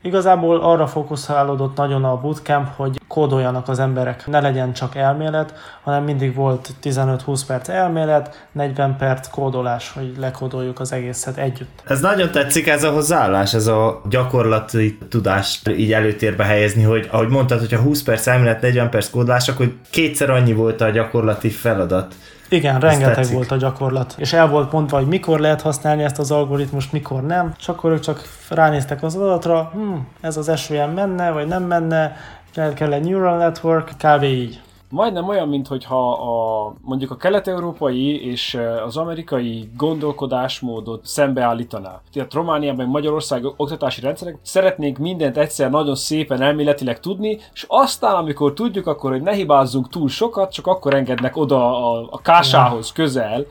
Igazából 0.02 0.60
arra 0.60 0.88
fókuszálódott 0.88 1.76
nagyon 1.76 2.04
a 2.04 2.18
bootcamp, 2.18 2.68
hogy 2.76 3.00
kódoljanak 3.08 3.68
az 3.68 3.80
emberek. 3.80 4.28
Ne 4.28 4.40
legyen 4.40 4.74
csak 4.74 4.96
elmélet, 4.96 5.54
hanem 5.84 6.04
mindig 6.04 6.36
volt 6.36 6.70
15-20 6.84 7.42
perc 7.48 7.70
elmélet, 7.70 8.48
40 8.52 8.98
perc 8.98 9.28
kódolás, 9.28 9.92
hogy 9.92 10.14
lekódoljuk 10.18 10.80
az 10.80 10.92
egészet 10.92 11.38
együtt. 11.38 11.84
Ez 11.86 12.02
nagyon 12.02 12.32
tetszik 12.32 12.68
ez 12.68 12.84
a 12.84 12.92
hozzáállás, 12.92 13.54
ez 13.54 13.68
a 13.68 14.02
gyakorlati 14.10 14.98
tudást 15.10 15.70
így 15.70 15.94
előtérbe 15.94 16.44
helyezni, 16.44 16.84
hogy 16.84 17.08
ahogy 17.12 17.30
mondtad, 17.30 17.60
hogyha 17.60 17.80
20 17.80 18.04
perc 18.04 18.28
elmélet, 18.28 18.62
40 18.62 18.90
perc 18.90 19.10
kódolás, 19.10 19.50
akkor 19.50 19.74
kétszer 19.90 20.30
annyi 20.30 20.54
volt 20.54 20.82
a 20.82 20.90
gyakorlati 20.90 21.50
feladat. 21.50 22.16
Igen, 22.54 22.80
rengeteg 22.80 23.16
tetszik. 23.16 23.36
volt 23.36 23.52
a 23.52 23.56
gyakorlat. 23.56 24.16
És 24.18 24.34
el 24.34 24.48
volt 24.48 24.72
mondva, 24.72 24.98
hogy 24.98 25.08
mikor 25.08 25.40
lehet 25.40 25.62
használni 25.62 26.04
ezt 26.04 26.20
az 26.20 26.32
algoritmust, 26.32 26.92
mikor 26.92 27.22
nem. 27.22 27.54
És 27.60 27.68
akkor 27.68 27.92
ők 27.92 28.00
csak 28.00 28.22
ránéztek 28.50 29.04
az 29.04 29.16
adatra, 29.16 29.72
hm, 29.74 29.94
ez 30.22 30.38
az 30.38 30.50
esően 30.50 30.90
menne, 30.90 31.32
vagy 31.32 31.48
nem 31.48 31.64
menne, 31.64 32.16
kell 32.54 32.94
egy 32.94 33.04
neural 33.04 33.38
network, 33.38 33.92
kb. 33.98 34.24
így 34.24 34.62
majdnem 34.94 35.28
olyan, 35.28 35.48
mint 35.48 35.68
hogyha 35.68 36.12
a, 36.12 36.74
mondjuk 36.82 37.12
a 37.12 37.16
kelet-európai 37.16 38.26
és 38.32 38.60
az 38.86 38.98
amerikai 38.98 39.70
gondolkodásmódot 39.78 41.06
szembeállítaná. 41.06 42.02
Tehát 42.14 42.34
Romániában, 42.34 42.86
Magyarország 42.86 43.46
oktatási 43.46 44.02
rendszerek 44.02 44.38
szeretnénk 44.42 44.98
mindent 44.98 45.38
egyszer 45.38 45.70
nagyon 45.70 45.96
szépen 45.96 46.42
elméletileg 46.42 47.00
tudni, 47.00 47.40
és 47.54 47.66
aztán, 47.68 48.16
amikor 48.16 48.54
tudjuk, 48.54 48.88
akkor 48.88 49.12
hogy 49.12 49.22
ne 49.22 49.34
hibázzunk 49.34 49.90
túl 49.90 50.10
sokat, 50.10 50.52
csak 50.52 50.68
akkor 50.68 50.94
engednek 50.94 51.38
oda 51.38 51.92
a, 51.92 52.08
a 52.12 52.22
kásához 52.22 52.92
közel, 52.92 53.46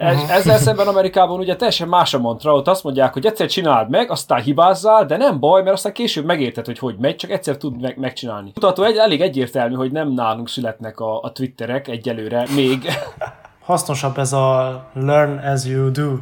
ez, 0.00 0.30
ezzel 0.30 0.58
szemben 0.58 0.88
Amerikában 0.88 1.38
ugye 1.38 1.56
teljesen 1.56 1.88
más 1.88 2.14
a 2.14 2.18
mantra, 2.18 2.54
ott 2.54 2.68
azt 2.68 2.84
mondják, 2.84 3.12
hogy 3.12 3.26
egyszer 3.26 3.48
csináld 3.48 3.90
meg, 3.90 4.10
aztán 4.10 4.42
hibázzál, 4.42 5.06
de 5.06 5.16
nem 5.16 5.40
baj, 5.40 5.62
mert 5.62 5.74
aztán 5.74 5.92
később 5.92 6.24
megérted, 6.24 6.66
hogy 6.66 6.78
hogy 6.78 6.96
megy, 6.98 7.16
csak 7.16 7.30
egyszer 7.30 7.56
tud 7.56 7.80
meg, 7.80 7.98
megcsinálni. 7.98 8.50
Mutató 8.54 8.82
egy, 8.82 8.96
elég 8.96 9.20
egyértelmű, 9.20 9.74
hogy 9.74 9.92
nem 9.92 10.12
nálunk 10.12 10.48
születnek 10.48 11.00
a, 11.00 11.20
a 11.22 11.32
Twitterek 11.32 11.88
egyelőre 11.88 12.46
még. 12.54 12.84
Hasznosabb 13.64 14.18
ez 14.18 14.32
a 14.32 14.84
learn 14.94 15.38
as 15.38 15.64
you 15.64 15.90
do 15.90 16.16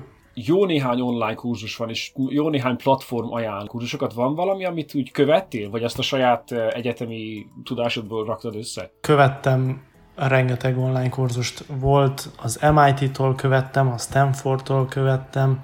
jó 0.46 0.64
néhány 0.64 1.00
online 1.00 1.34
kurzus 1.34 1.76
van, 1.76 1.88
és 1.88 2.12
jó 2.28 2.48
néhány 2.48 2.76
platform 2.76 3.32
ajánl 3.32 3.66
kurzusokat. 3.66 4.12
Van 4.12 4.34
valami, 4.34 4.64
amit 4.64 4.94
úgy 4.94 5.10
követtél, 5.10 5.70
vagy 5.70 5.84
azt 5.84 5.98
a 5.98 6.02
saját 6.02 6.52
eh, 6.52 6.68
egyetemi 6.68 7.46
tudásodból 7.64 8.24
raktad 8.24 8.56
össze? 8.56 8.90
Követtem 9.00 9.87
rengeteg 10.26 10.78
online 10.78 11.08
kurzust 11.08 11.64
volt, 11.80 12.28
az 12.42 12.58
MIT-tól 12.74 13.34
követtem, 13.34 13.88
a 13.88 13.98
Stanfordtól 13.98 14.86
követtem, 14.86 15.60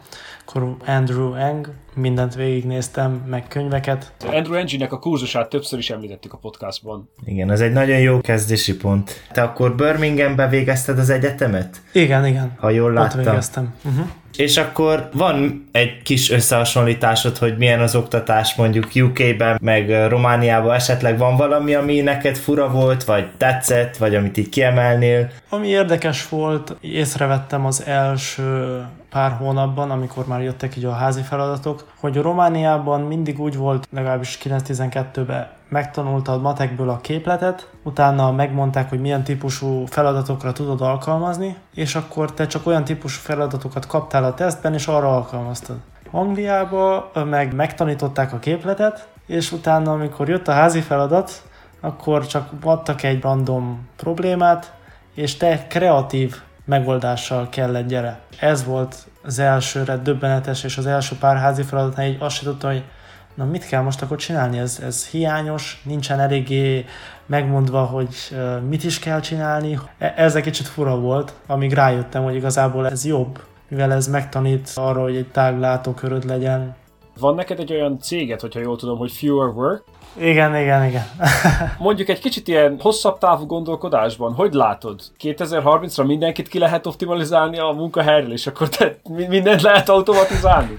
akkor 0.46 0.76
Andrew 0.87 1.34
Eng, 1.34 1.70
mindent 1.94 2.34
végignéztem, 2.34 3.23
meg 3.26 3.49
könyveket. 3.49 4.12
Andrew 4.26 4.62
Ng-nek 4.62 4.92
a 4.92 4.99
kurzusát 4.99 5.49
többször 5.49 5.78
is 5.78 5.90
említettük 5.90 6.32
a 6.32 6.37
podcastban. 6.37 7.08
Igen, 7.25 7.50
ez 7.50 7.61
egy 7.61 7.73
nagyon 7.73 7.99
jó 7.99 8.20
kezdési 8.20 8.76
pont. 8.76 9.25
Te 9.32 9.42
akkor 9.42 9.75
Birminghambe 9.75 10.49
végezted 10.49 10.99
az 10.99 11.11
egyetemet? 11.11 11.80
Igen, 11.92 12.26
igen. 12.26 12.52
Ha 12.58 12.70
jól 12.70 12.92
láttam. 12.92 13.18
Ott 13.18 13.26
végeztem. 13.26 13.75
Uh-huh. 13.84 14.06
És 14.37 14.57
akkor 14.57 15.09
van 15.12 15.69
egy 15.73 16.03
kis 16.03 16.31
összehasonlításod, 16.31 17.38
hogy 17.38 17.57
milyen 17.59 17.81
az 17.81 17.95
oktatás 17.95 18.55
mondjuk 18.55 18.91
UK-ben, 18.95 19.59
meg 19.62 20.09
Romániában 20.09 20.75
esetleg 20.75 21.19
van 21.19 21.37
valami, 21.37 21.75
ami 21.75 22.00
neked 22.00 22.37
fura 22.37 22.71
volt, 22.71 23.05
vagy 23.05 23.26
tetszett, 23.37 23.97
vagy 23.97 24.14
amit 24.14 24.37
így 24.37 24.49
kiemelnél? 24.49 25.31
Ami 25.49 25.69
érdekes 25.69 26.29
volt, 26.29 26.76
észrevettem 26.81 27.67
az 27.67 27.85
első 27.87 28.83
pár 29.11 29.31
hónapban, 29.31 29.91
amikor 29.91 30.26
már 30.26 30.43
jöttek 30.43 30.76
így 30.76 30.85
a 30.85 30.93
házi 30.93 31.23
feladatok, 31.23 31.93
hogy 32.00 32.17
Romániában 32.17 33.00
mindig 33.00 33.41
úgy 33.41 33.57
volt, 33.57 33.88
legalábbis 33.93 34.38
9-12-ben 34.45 35.49
megtanultad 35.68 36.40
matekből 36.40 36.88
a 36.88 37.00
képletet, 37.00 37.71
utána 37.83 38.33
megmondták, 38.33 38.88
hogy 38.88 39.00
milyen 39.00 39.25
típusú 39.25 39.87
feladatokra 39.87 40.52
tudod 40.52 40.80
alkalmazni, 40.80 41.56
és 41.75 41.94
akkor 41.94 42.33
te 42.33 42.47
csak 42.47 42.66
olyan 42.66 42.85
típusú 42.85 43.21
feladatokat 43.21 43.87
kaptál 43.87 44.25
a 44.25 44.35
tesztben, 44.35 44.75
és 44.75 44.87
arra 44.87 45.14
alkalmaztad. 45.14 45.76
Angliába 46.11 47.11
meg 47.25 47.54
megtanították 47.54 48.33
a 48.33 48.38
képletet, 48.38 49.09
és 49.26 49.52
utána, 49.52 49.92
amikor 49.92 50.28
jött 50.28 50.49
a 50.49 50.52
házi 50.52 50.80
feladat, 50.80 51.42
akkor 51.80 52.26
csak 52.26 52.50
adtak 52.62 53.02
egy 53.02 53.23
random 53.23 53.88
problémát, 53.97 54.73
és 55.14 55.37
te 55.37 55.66
kreatív 55.66 56.42
megoldással 56.64 57.49
kellett 57.49 57.87
gyere. 57.87 58.21
Ez 58.38 58.64
volt 58.64 58.97
az 59.23 59.38
elsőre 59.38 59.97
döbbenetes, 59.97 60.64
és 60.64 60.76
az 60.76 60.87
első 60.87 61.16
pár 61.21 61.37
házi 61.37 61.62
feladatnál 61.62 62.06
így 62.06 62.16
azt 62.21 62.37
se 62.37 62.44
tudtam, 62.44 62.71
hogy 62.71 62.85
na 63.35 63.45
mit 63.45 63.67
kell 63.67 63.83
most 63.83 64.03
akkor 64.03 64.17
csinálni, 64.17 64.59
ez, 64.59 64.81
ez 64.83 65.07
hiányos, 65.07 65.83
nincsen 65.85 66.21
eléggé 66.21 66.85
megmondva, 67.26 67.85
hogy 67.85 68.14
mit 68.69 68.85
is 68.85 68.99
kell 68.99 69.21
csinálni. 69.21 69.79
E, 69.99 70.14
ez 70.17 70.35
egy 70.35 70.43
kicsit 70.43 70.67
fura 70.67 70.99
volt, 70.99 71.33
amíg 71.47 71.73
rájöttem, 71.73 72.23
hogy 72.23 72.35
igazából 72.35 72.88
ez 72.88 73.05
jobb, 73.05 73.43
mivel 73.69 73.93
ez 73.93 74.07
megtanít 74.09 74.71
arra, 74.75 75.03
hogy 75.03 75.17
egy 75.17 75.31
tág 75.31 75.59
látóköröd 75.59 76.25
legyen. 76.25 76.76
Van 77.19 77.35
neked 77.35 77.59
egy 77.59 77.73
olyan 77.73 77.99
céget, 77.99 78.41
hogyha 78.41 78.61
jól 78.61 78.76
tudom, 78.76 78.99
hogy 78.99 79.12
Fewer 79.12 79.49
Work, 79.49 79.85
igen, 80.16 80.56
igen, 80.56 80.85
igen. 80.85 81.06
Mondjuk 81.78 82.09
egy 82.09 82.21
kicsit 82.21 82.49
ilyen 82.49 82.76
hosszabb 82.80 83.18
távú 83.18 83.47
gondolkodásban, 83.47 84.33
hogy 84.33 84.52
látod? 84.52 85.00
2030-ra 85.21 86.06
mindenkit 86.06 86.49
ki 86.49 86.59
lehet 86.59 86.87
optimalizálni 86.87 87.59
a 87.59 87.71
munkahelyről, 87.71 88.33
és 88.33 88.47
akkor 88.47 88.68
te 88.68 88.97
mindent 89.09 89.62
lehet 89.62 89.88
automatizálni? 89.88 90.78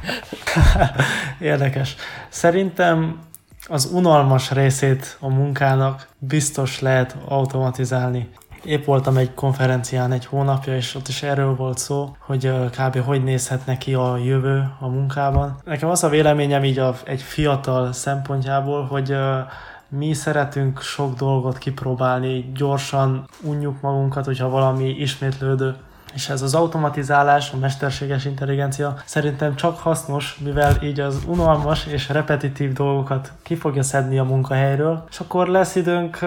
Érdekes. 1.39 1.95
Szerintem 2.29 3.19
az 3.67 3.89
unalmas 3.93 4.51
részét 4.51 5.17
a 5.19 5.29
munkának 5.29 6.07
biztos 6.17 6.79
lehet 6.79 7.15
automatizálni. 7.27 8.29
Épp 8.65 8.85
voltam 8.85 9.17
egy 9.17 9.33
konferencián 9.33 10.11
egy 10.11 10.25
hónapja, 10.25 10.75
és 10.75 10.95
ott 10.95 11.07
is 11.07 11.23
erről 11.23 11.55
volt 11.55 11.77
szó, 11.77 12.15
hogy 12.19 12.51
kb. 12.69 12.97
hogy 12.97 13.23
nézhet 13.23 13.65
neki 13.65 13.93
a 13.93 14.17
jövő 14.17 14.71
a 14.79 14.87
munkában. 14.87 15.57
Nekem 15.65 15.89
az 15.89 16.03
a 16.03 16.09
véleményem 16.09 16.63
így 16.63 16.79
a, 16.79 16.95
egy 17.03 17.21
fiatal 17.21 17.91
szempontjából, 17.91 18.85
hogy 18.85 19.15
mi 19.89 20.13
szeretünk 20.13 20.81
sok 20.81 21.15
dolgot 21.15 21.57
kipróbálni, 21.57 22.51
gyorsan 22.55 23.27
unjuk 23.41 23.81
magunkat, 23.81 24.25
hogyha 24.25 24.49
valami 24.49 24.89
ismétlődő 24.89 25.75
és 26.15 26.29
ez 26.29 26.41
az 26.41 26.55
automatizálás, 26.55 27.51
a 27.51 27.57
mesterséges 27.57 28.25
intelligencia 28.25 28.95
szerintem 29.05 29.55
csak 29.55 29.79
hasznos, 29.79 30.37
mivel 30.43 30.83
így 30.83 30.99
az 30.99 31.23
unalmas 31.27 31.85
és 31.85 32.09
repetitív 32.09 32.73
dolgokat 32.73 33.31
ki 33.43 33.55
fogja 33.55 33.83
szedni 33.83 34.19
a 34.19 34.23
munkahelyről, 34.23 35.03
és 35.09 35.19
akkor 35.19 35.47
lesz 35.47 35.75
időnk 35.75 36.19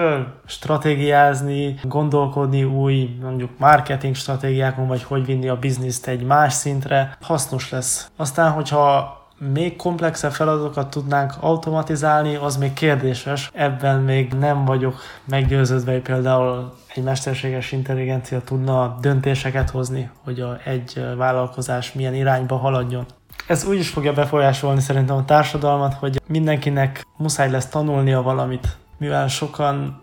stratégiázni, 0.45 1.79
gondolkodni 1.83 2.63
új, 2.63 3.17
mondjuk 3.21 3.49
marketing 3.57 4.15
stratégiákon, 4.15 4.87
vagy 4.87 5.03
hogy 5.03 5.25
vinni 5.25 5.49
a 5.49 5.59
bizniszt 5.59 6.07
egy 6.07 6.23
más 6.23 6.53
szintre, 6.53 7.17
hasznos 7.21 7.69
lesz. 7.69 8.11
Aztán, 8.15 8.51
hogyha 8.51 9.18
még 9.53 9.75
komplexebb 9.75 10.31
feladatokat 10.31 10.89
tudnánk 10.89 11.33
automatizálni, 11.39 12.35
az 12.35 12.57
még 12.57 12.73
kérdéses. 12.73 13.49
Ebben 13.53 14.01
még 14.01 14.33
nem 14.33 14.65
vagyok 14.65 14.95
meggyőződve, 15.25 15.91
hogy 15.91 16.01
például 16.01 16.73
egy 16.95 17.03
mesterséges 17.03 17.71
intelligencia 17.71 18.41
tudna 18.41 18.97
döntéseket 19.01 19.69
hozni, 19.69 20.09
hogy 20.23 20.39
a, 20.39 20.57
egy 20.65 21.05
vállalkozás 21.17 21.93
milyen 21.93 22.15
irányba 22.15 22.57
haladjon. 22.57 23.05
Ez 23.47 23.65
úgy 23.65 23.77
is 23.77 23.89
fogja 23.89 24.13
befolyásolni 24.13 24.81
szerintem 24.81 25.15
a 25.15 25.25
társadalmat, 25.25 25.93
hogy 25.93 26.21
mindenkinek 26.27 27.05
muszáj 27.17 27.51
lesz 27.51 27.69
tanulnia 27.69 28.21
valamit, 28.21 28.77
mivel 28.97 29.27
sokan 29.27 30.01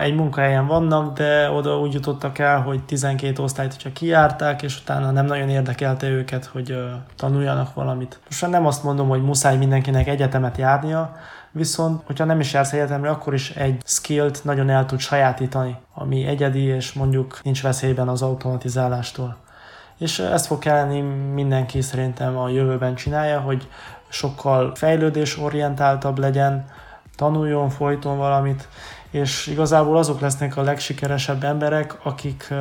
egy 0.00 0.14
munkahelyen 0.14 0.66
vannak, 0.66 1.16
de 1.16 1.50
oda 1.50 1.78
úgy 1.78 1.92
jutottak 1.92 2.38
el, 2.38 2.60
hogy 2.60 2.84
12 2.84 3.42
osztályt 3.42 3.76
csak 3.76 3.92
kijárták, 3.92 4.62
és 4.62 4.80
utána 4.80 5.10
nem 5.10 5.26
nagyon 5.26 5.48
érdekelte 5.48 6.08
őket, 6.08 6.44
hogy 6.44 6.78
tanuljanak 7.16 7.74
valamit. 7.74 8.20
Most 8.24 8.50
nem 8.50 8.66
azt 8.66 8.82
mondom, 8.82 9.08
hogy 9.08 9.22
muszáj 9.22 9.56
mindenkinek 9.56 10.06
egyetemet 10.06 10.56
járnia, 10.56 11.16
viszont 11.50 12.02
hogyha 12.06 12.24
nem 12.24 12.40
is 12.40 12.52
jársz 12.52 12.72
egyetemre, 12.72 13.10
akkor 13.10 13.34
is 13.34 13.50
egy 13.50 13.82
skillt 13.84 14.44
nagyon 14.44 14.70
el 14.70 14.86
tud 14.86 14.98
sajátítani, 14.98 15.76
ami 15.94 16.26
egyedi, 16.26 16.62
és 16.62 16.92
mondjuk 16.92 17.40
nincs 17.42 17.62
veszélyben 17.62 18.08
az 18.08 18.22
automatizálástól. 18.22 19.36
És 19.98 20.18
ezt 20.18 20.46
fog 20.46 20.58
kelleni 20.58 21.00
mindenki 21.34 21.80
szerintem 21.80 22.36
a 22.36 22.48
jövőben 22.48 22.94
csinálja, 22.94 23.40
hogy 23.40 23.68
sokkal 24.08 24.74
fejlődésorientáltabb 24.74 26.18
legyen, 26.18 26.64
tanuljon 27.16 27.68
folyton 27.68 28.16
valamit, 28.16 28.68
és 29.16 29.46
igazából 29.46 29.96
azok 29.96 30.20
lesznek 30.20 30.56
a 30.56 30.62
legsikeresebb 30.62 31.44
emberek, 31.44 31.98
akik 32.02 32.54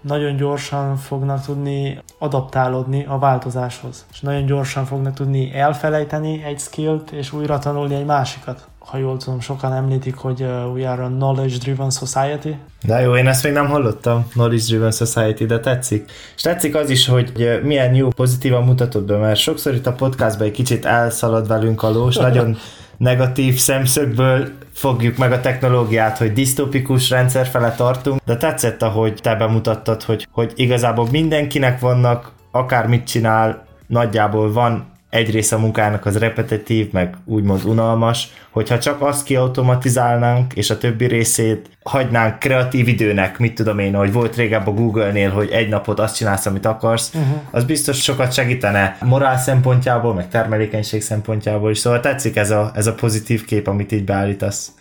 nagyon 0.00 0.36
gyorsan 0.36 0.96
fognak 0.96 1.44
tudni 1.44 1.98
adaptálódni 2.18 3.04
a 3.08 3.18
változáshoz. 3.18 4.06
És 4.12 4.20
nagyon 4.20 4.46
gyorsan 4.46 4.84
fognak 4.84 5.14
tudni 5.14 5.54
elfelejteni 5.54 6.42
egy 6.44 6.58
skillt, 6.58 7.10
és 7.10 7.32
újra 7.32 7.58
tanulni 7.58 7.94
egy 7.94 8.04
másikat. 8.04 8.66
Ha 8.78 8.98
jól 8.98 9.16
tudom, 9.16 9.40
sokan 9.40 9.72
említik, 9.72 10.16
hogy 10.16 10.40
we 10.74 10.90
are 10.90 11.02
a 11.02 11.08
knowledge-driven 11.08 11.90
society. 11.90 12.56
De 12.82 13.00
jó, 13.00 13.16
én 13.16 13.26
ezt 13.26 13.44
még 13.44 13.52
nem 13.52 13.66
hallottam, 13.66 14.28
knowledge-driven 14.28 14.90
society, 14.90 15.44
de 15.44 15.60
tetszik. 15.60 16.10
És 16.36 16.42
tetszik 16.42 16.74
az 16.74 16.90
is, 16.90 17.06
hogy 17.06 17.60
milyen 17.62 17.94
jó, 17.94 18.08
pozitívan 18.08 18.64
mutatod 18.64 19.04
be, 19.04 19.16
mert 19.16 19.38
sokszor 19.38 19.74
itt 19.74 19.86
a 19.86 19.92
podcastban 19.92 20.46
egy 20.46 20.52
kicsit 20.52 20.84
elszalad 20.84 21.48
velünk 21.48 21.82
a 21.82 21.90
lós, 21.90 22.16
nagyon 22.16 22.56
negatív 23.02 23.58
szemszögből 23.58 24.48
fogjuk 24.72 25.16
meg 25.16 25.32
a 25.32 25.40
technológiát, 25.40 26.18
hogy 26.18 26.32
disztopikus 26.32 27.10
rendszer 27.10 27.46
fele 27.46 27.74
tartunk, 27.74 28.20
de 28.24 28.36
tetszett, 28.36 28.82
ahogy 28.82 29.14
te 29.22 29.34
bemutattad, 29.34 30.02
hogy, 30.02 30.28
hogy 30.30 30.52
igazából 30.54 31.08
mindenkinek 31.10 31.80
vannak, 31.80 32.32
akármit 32.50 33.06
csinál, 33.06 33.64
nagyjából 33.86 34.52
van 34.52 34.91
egy 35.12 35.30
része 35.30 35.56
a 35.56 35.58
munkának 35.58 36.06
az 36.06 36.18
repetitív, 36.18 36.92
meg 36.92 37.14
úgymond 37.24 37.64
unalmas, 37.64 38.28
hogyha 38.50 38.78
csak 38.78 39.02
azt 39.02 39.24
kiautomatizálnánk, 39.24 40.52
és 40.54 40.70
a 40.70 40.78
többi 40.78 41.06
részét 41.06 41.70
hagynánk 41.82 42.38
kreatív 42.38 42.88
időnek, 42.88 43.38
mit 43.38 43.54
tudom 43.54 43.78
én, 43.78 43.94
hogy 43.94 44.12
volt 44.12 44.36
régebb 44.36 44.66
a 44.66 44.70
Google-nél, 44.70 45.30
hogy 45.30 45.50
egy 45.50 45.68
napot 45.68 46.00
azt 46.00 46.16
csinálsz, 46.16 46.46
amit 46.46 46.66
akarsz, 46.66 47.14
uh-huh. 47.14 47.40
az 47.50 47.64
biztos 47.64 48.02
sokat 48.02 48.32
segítene 48.32 48.96
morál 49.00 49.38
szempontjából, 49.38 50.14
meg 50.14 50.28
termelékenység 50.28 51.02
szempontjából 51.02 51.70
is, 51.70 51.78
szóval 51.78 52.00
tetszik 52.00 52.36
ez 52.36 52.50
a, 52.50 52.70
ez 52.74 52.86
a 52.86 52.94
pozitív 52.94 53.44
kép, 53.44 53.66
amit 53.66 53.92
így 53.92 54.04
beállítasz. 54.04 54.72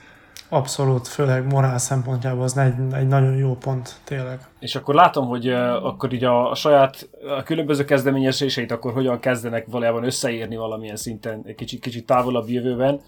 Abszolút, 0.54 1.08
főleg 1.08 1.46
morál 1.46 1.78
szempontjából 1.78 2.44
az 2.44 2.58
egy, 2.58 2.74
egy 2.94 3.08
nagyon 3.08 3.38
jó 3.38 3.56
pont, 3.56 3.96
tényleg. 4.04 4.40
És 4.60 4.76
akkor 4.76 4.96
látom, 4.96 5.28
hogy 5.28 5.48
uh, 5.48 5.86
akkor 5.86 6.14
így 6.14 6.24
a, 6.24 6.50
a 6.50 6.56
saját 6.56 7.10
a 7.38 7.44
különböző 7.44 7.86
kezdeményezéseit 7.86 8.72
akkor 8.72 8.94
hogyan 8.94 9.20
kezdenek 9.20 9.66
valójában 9.70 10.04
összeérni 10.04 10.56
valamilyen 10.56 10.96
szinten, 10.96 11.42
egy 11.46 11.56
kicsit, 11.56 11.82
kicsit 11.82 12.06
távolabb 12.06 12.50
jövőben. 12.50 13.02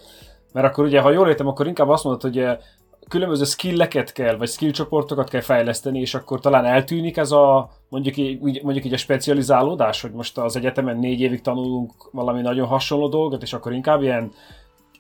Mert 0.53 0.67
akkor 0.67 0.85
ugye, 0.85 1.01
ha 1.01 1.11
jól 1.11 1.27
értem, 1.27 1.47
akkor 1.47 1.67
inkább 1.67 1.89
azt 1.89 2.03
mondod, 2.03 2.21
hogy 2.21 2.39
uh, 2.39 2.51
különböző 3.07 3.43
skilleket 3.43 4.11
kell, 4.11 4.35
vagy 4.37 4.49
skill 4.49 4.71
csoportokat 4.71 5.29
kell 5.29 5.41
fejleszteni, 5.41 5.99
és 5.99 6.13
akkor 6.13 6.39
talán 6.39 6.65
eltűnik 6.65 7.17
ez 7.17 7.31
a 7.31 7.69
mondjuk 7.89 8.17
így, 8.17 8.63
mondjuk 8.63 8.85
így 8.85 8.93
a 8.93 8.97
specializálódás, 8.97 10.01
hogy 10.01 10.11
most 10.11 10.37
az 10.37 10.55
egyetemen 10.55 10.97
négy 10.97 11.19
évig 11.19 11.41
tanulunk 11.41 11.91
valami 12.11 12.41
nagyon 12.41 12.67
hasonló 12.67 13.07
dolgot, 13.07 13.41
és 13.41 13.53
akkor 13.53 13.73
inkább 13.73 14.01
ilyen 14.01 14.31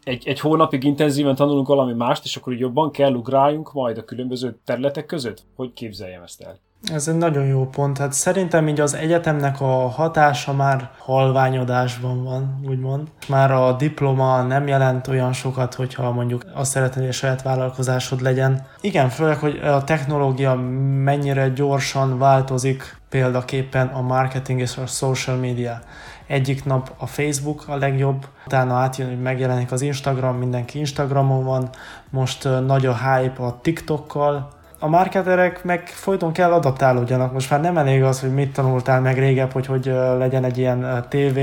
egy, 0.03 0.27
egy 0.27 0.39
hónapig 0.39 0.83
intenzíven 0.83 1.35
tanulunk 1.35 1.67
valami 1.67 1.93
mást, 1.93 2.25
és 2.25 2.35
akkor 2.35 2.53
jobban 2.53 2.91
kell 2.91 3.13
ugráljunk 3.13 3.73
majd 3.73 3.97
a 3.97 4.03
különböző 4.03 4.59
területek 4.65 5.05
között? 5.05 5.43
Hogy 5.55 5.73
képzeljem 5.73 6.23
ezt 6.23 6.41
el? 6.41 6.59
Ez 6.91 7.07
egy 7.07 7.17
nagyon 7.17 7.45
jó 7.45 7.67
pont. 7.67 7.97
Hát 7.97 8.13
szerintem 8.13 8.67
így 8.67 8.79
az 8.79 8.93
egyetemnek 8.93 9.61
a 9.61 9.87
hatása 9.87 10.53
már 10.53 10.89
halványodásban 10.97 12.23
van, 12.23 12.59
úgymond. 12.67 13.07
Már 13.27 13.51
a 13.51 13.73
diploma 13.73 14.41
nem 14.41 14.67
jelent 14.67 15.07
olyan 15.07 15.33
sokat, 15.33 15.73
hogyha 15.73 16.11
mondjuk 16.11 16.45
azt 16.53 16.71
szeretnél, 16.71 17.03
hogy 17.03 17.13
a 17.13 17.15
saját 17.15 17.41
vállalkozásod 17.41 18.21
legyen. 18.21 18.65
Igen, 18.81 19.09
főleg, 19.09 19.37
hogy 19.37 19.57
a 19.57 19.83
technológia 19.83 20.55
mennyire 21.03 21.49
gyorsan 21.49 22.17
változik, 22.17 23.01
példaképpen 23.09 23.87
a 23.87 24.01
marketing 24.01 24.59
és 24.59 24.77
a 24.77 24.85
social 24.85 25.37
media. 25.37 25.81
Egyik 26.27 26.65
nap 26.65 26.91
a 26.97 27.07
Facebook 27.07 27.63
a 27.67 27.75
legjobb, 27.75 28.25
utána 28.45 28.73
átjön, 28.73 29.07
hogy 29.07 29.21
megjelenik 29.21 29.71
az 29.71 29.81
Instagram, 29.81 30.37
mindenki 30.37 30.79
Instagramon 30.79 31.43
van, 31.43 31.69
most 32.09 32.43
nagy 32.43 32.85
a 32.85 32.97
hype 32.97 33.43
a 33.43 33.59
TikTokkal, 33.61 34.49
a 34.79 34.87
marketerek 34.87 35.63
meg 35.63 35.87
folyton 35.87 36.31
kell 36.31 36.51
adaptálódjanak. 36.51 37.33
Most 37.33 37.49
már 37.49 37.61
nem 37.61 37.77
elég 37.77 38.03
az, 38.03 38.19
hogy 38.19 38.33
mit 38.33 38.53
tanultál 38.53 39.01
meg 39.01 39.17
régebb, 39.17 39.51
hogy 39.51 39.65
hogy 39.65 39.85
legyen 40.17 40.43
egy 40.43 40.57
ilyen 40.57 41.05
TV 41.09 41.39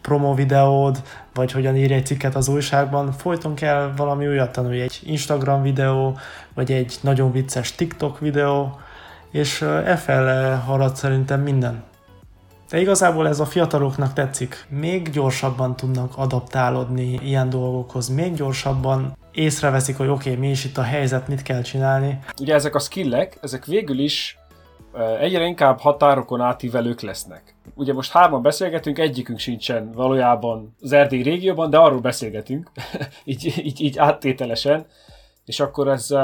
promo 0.00 0.34
videód, 0.34 1.02
vagy 1.34 1.52
hogyan 1.52 1.76
írj 1.76 1.92
egy 1.94 2.06
cikket 2.06 2.34
az 2.34 2.48
újságban, 2.48 3.12
folyton 3.12 3.54
kell 3.54 3.92
valami 3.96 4.26
újat 4.26 4.52
tanulni, 4.52 4.80
egy 4.80 5.00
Instagram 5.04 5.62
videó, 5.62 6.18
vagy 6.54 6.72
egy 6.72 6.98
nagyon 7.00 7.32
vicces 7.32 7.74
TikTok 7.74 8.18
videó, 8.18 8.78
és 9.30 9.62
e 9.62 9.96
felé 9.96 10.54
halad 10.66 10.96
szerintem 10.96 11.40
minden. 11.40 11.82
De 12.70 12.80
igazából 12.80 13.28
ez 13.28 13.40
a 13.40 13.44
fiataloknak 13.44 14.12
tetszik. 14.12 14.66
Még 14.68 15.10
gyorsabban 15.10 15.76
tudnak 15.76 16.12
adaptálódni 16.16 17.18
ilyen 17.22 17.50
dolgokhoz, 17.50 18.08
még 18.08 18.34
gyorsabban 18.34 19.16
észreveszik, 19.32 19.96
hogy 19.96 20.08
oké, 20.08 20.28
okay, 20.28 20.40
mi 20.40 20.50
is 20.50 20.64
itt 20.64 20.78
a 20.78 20.82
helyzet, 20.82 21.28
mit 21.28 21.42
kell 21.42 21.62
csinálni. 21.62 22.18
Ugye 22.40 22.54
ezek 22.54 22.74
a 22.74 22.78
skillek, 22.78 23.38
ezek 23.42 23.64
végül 23.64 23.98
is 23.98 24.38
egyre 25.20 25.44
inkább 25.44 25.78
határokon 25.78 26.40
átívelők 26.40 27.00
lesznek. 27.00 27.54
Ugye 27.74 27.92
most 27.92 28.12
hárman 28.12 28.42
beszélgetünk, 28.42 28.98
egyikünk 28.98 29.38
sincsen 29.38 29.92
valójában 29.92 30.76
az 30.80 30.92
Erdély 30.92 31.22
régióban, 31.22 31.70
de 31.70 31.78
arról 31.78 32.00
beszélgetünk, 32.00 32.70
így, 33.24 33.54
így, 33.64 33.80
így 33.80 33.98
áttételesen, 33.98 34.86
és 35.44 35.60
akkor 35.60 35.88
ez 35.88 36.10
uh, 36.10 36.20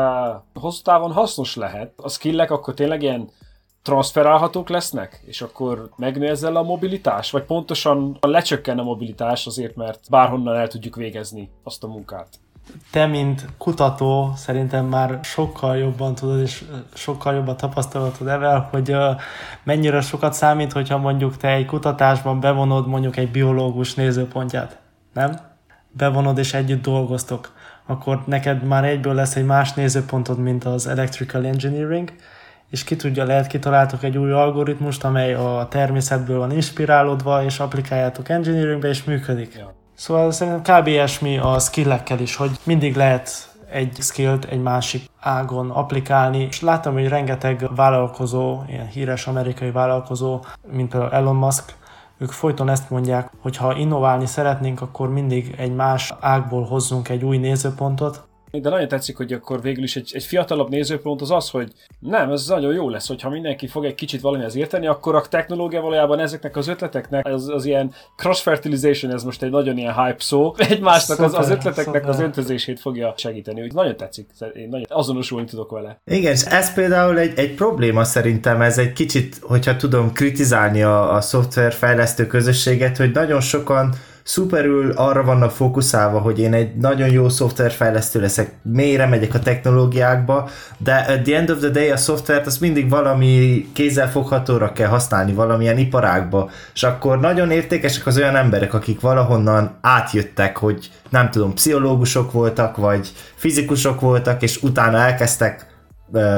hosszú 0.55 0.83
távon 0.83 1.13
hasznos 1.13 1.57
lehet. 1.57 1.93
A 1.97 2.09
skillek 2.09 2.51
akkor 2.51 2.75
tényleg 2.75 3.03
ilyen 3.03 3.31
transferálhatók 3.87 4.69
lesznek, 4.69 5.23
és 5.27 5.43
akkor 5.43 5.89
megnő 5.97 6.29
ezzel 6.29 6.57
a 6.57 6.63
mobilitás, 6.63 7.31
vagy 7.31 7.43
pontosan 7.43 8.17
lecsökken 8.21 8.79
a 8.79 8.83
mobilitás 8.83 9.47
azért, 9.47 9.77
mert 9.77 10.01
bárhonnan 10.11 10.57
el 10.57 10.69
tudjuk 10.69 10.97
végezni 10.97 11.51
azt 11.63 11.85
a 11.85 11.87
munkát. 11.87 12.29
Te, 12.91 13.07
mint 13.07 13.47
kutató, 13.59 14.33
szerintem 14.37 14.87
már 14.87 15.19
sokkal 15.23 15.77
jobban 15.77 16.15
tudod, 16.15 16.41
és 16.41 16.65
sokkal 16.95 17.35
jobban 17.35 17.57
tapasztalatod 17.57 18.29
evel, 18.29 18.69
hogy 18.71 18.97
mennyire 19.63 20.01
sokat 20.01 20.33
számít, 20.33 20.73
hogyha 20.73 20.99
mondjuk 20.99 21.37
te 21.37 21.49
egy 21.49 21.67
kutatásban 21.67 22.41
bevonod 22.41 22.87
mondjuk 22.87 23.17
egy 23.17 23.31
biológus 23.31 23.95
nézőpontját, 23.95 24.79
nem? 25.13 25.39
Bevonod 25.91 26.39
és 26.39 26.55
együtt 26.55 26.83
dolgoztok, 26.83 27.53
akkor 27.87 28.23
neked 28.25 28.63
már 28.63 28.85
egyből 28.85 29.15
lesz 29.15 29.37
egy 29.37 29.47
más 29.47 29.73
nézőpontod, 29.73 30.39
mint 30.39 30.65
az 30.65 30.87
electrical 30.87 31.45
engineering, 31.45 32.13
és 32.71 32.85
ki 32.85 32.97
tudja, 32.97 33.25
lehet 33.25 33.47
kitaláltok 33.47 34.03
egy 34.03 34.19
új 34.19 34.31
algoritmust, 34.31 35.05
amely 35.05 35.35
a 35.35 35.67
természetből 35.71 36.39
van 36.39 36.53
inspirálódva, 36.53 37.45
és 37.45 37.59
applikáljátok 37.59 38.29
engineeringbe, 38.29 38.89
és 38.89 39.05
működik. 39.05 39.55
Ja. 39.59 39.75
Szóval 39.95 40.31
szerintem 40.31 40.81
kb. 40.81 40.89
esmi 40.89 41.39
a 41.39 41.59
skillekkel 41.59 42.19
is, 42.19 42.37
hogy 42.37 42.51
mindig 42.63 42.97
lehet 42.97 43.31
egy 43.71 43.97
skillt 44.01 44.45
egy 44.45 44.63
másik 44.63 45.11
ágon 45.21 45.71
applikálni, 45.71 46.39
és 46.39 46.61
láttam, 46.61 46.93
hogy 46.93 47.09
rengeteg 47.09 47.69
vállalkozó, 47.75 48.63
ilyen 48.69 48.87
híres 48.87 49.27
amerikai 49.27 49.71
vállalkozó, 49.71 50.45
mint 50.73 50.91
például 50.91 51.13
Elon 51.13 51.37
Musk, 51.37 51.75
ők 52.19 52.31
folyton 52.31 52.69
ezt 52.69 52.91
mondják, 52.91 53.31
hogy 53.43 53.57
ha 53.57 53.77
innoválni 53.77 54.27
szeretnénk, 54.27 54.81
akkor 54.81 55.13
mindig 55.13 55.55
egy 55.59 55.75
más 55.75 56.15
ágból 56.21 56.65
hozzunk 56.65 57.09
egy 57.09 57.25
új 57.25 57.37
nézőpontot, 57.37 58.27
de 58.61 58.71
nagyon 58.71 58.89
tetszik, 58.89 59.17
hogy 59.17 59.33
akkor 59.33 59.63
végül 59.63 59.85
is 59.85 59.97
egy, 59.97 60.11
egy 60.15 60.25
fiatalabb 60.25 60.69
nézőpont 60.69 61.21
az 61.21 61.31
az, 61.31 61.51
hogy 61.51 61.73
nem, 61.99 62.31
ez 62.31 62.47
nagyon 62.49 62.75
jó 62.75 62.89
lesz, 62.89 63.09
hogyha 63.09 63.31
mindenki 63.31 63.67
fog 63.67 63.85
egy 63.85 63.95
kicsit 63.95 64.21
valamihez 64.21 64.57
érteni, 64.57 64.87
akkor 64.87 65.15
a 65.15 65.21
technológia 65.21 65.81
valójában 65.81 66.19
ezeknek 66.19 66.57
az 66.57 66.69
ötleteknek, 66.69 67.27
az, 67.27 67.49
az 67.49 67.65
ilyen 67.65 67.93
cross-fertilization, 68.17 69.13
ez 69.13 69.23
most 69.23 69.43
egy 69.43 69.51
nagyon 69.51 69.79
ilyen 69.79 69.95
hype 69.95 70.23
szó, 70.23 70.55
egymásnak 70.57 71.19
az, 71.19 71.35
az 71.35 71.51
ötleteknek 71.51 72.03
szuper. 72.03 72.09
az 72.09 72.21
öntözését 72.21 72.81
fogja 72.81 73.15
segíteni. 73.17 73.63
Úgy 73.63 73.75
nagyon 73.75 73.97
tetszik, 73.97 74.29
én 74.55 74.69
nagyon 74.69 74.87
azonosulni 74.89 75.47
tudok 75.47 75.71
vele. 75.71 76.01
Igen, 76.05 76.33
és 76.33 76.43
ez 76.43 76.75
például 76.75 77.19
egy, 77.19 77.39
egy 77.39 77.55
probléma 77.55 78.05
szerintem, 78.05 78.61
ez 78.61 78.79
egy 78.79 78.93
kicsit, 78.93 79.39
hogyha 79.43 79.77
tudom 79.77 80.13
kritizálni 80.13 80.83
a, 80.83 81.15
a 81.15 81.21
szoftverfejlesztő 81.21 82.27
közösséget, 82.27 82.97
hogy 82.97 83.11
nagyon 83.11 83.41
sokan 83.41 83.95
szuperül 84.27 84.91
arra 84.91 85.23
vannak 85.23 85.51
fókuszálva, 85.51 86.19
hogy 86.19 86.39
én 86.39 86.55
egy 86.55 86.77
nagyon 86.77 87.11
jó 87.11 87.29
szoftverfejlesztő 87.29 88.21
leszek, 88.21 88.53
mélyre 88.63 89.07
megyek 89.07 89.35
a 89.35 89.39
technológiákba, 89.39 90.49
de 90.79 90.95
at 90.95 91.23
the 91.23 91.37
end 91.37 91.51
of 91.51 91.59
the 91.59 91.69
day 91.69 91.91
a 91.91 91.97
szoftvert 91.97 92.47
azt 92.47 92.61
mindig 92.61 92.89
valami 92.89 93.67
kézzelfoghatóra 93.73 94.73
kell 94.73 94.89
használni, 94.89 95.33
valamilyen 95.33 95.79
iparágba, 95.79 96.51
és 96.75 96.83
akkor 96.83 97.21
nagyon 97.21 97.51
értékesek 97.51 98.07
az 98.07 98.17
olyan 98.17 98.37
emberek, 98.37 98.75
akik 98.75 99.01
valahonnan 99.01 99.79
átjöttek, 99.81 100.57
hogy 100.57 100.91
nem 101.11 101.31
tudom, 101.31 101.55
pszichológusok 101.55 102.33
voltak, 102.33 102.77
vagy 102.77 103.13
fizikusok 103.35 104.01
voltak, 104.01 104.43
és 104.43 104.63
utána 104.63 104.99
elkezdtek 104.99 105.67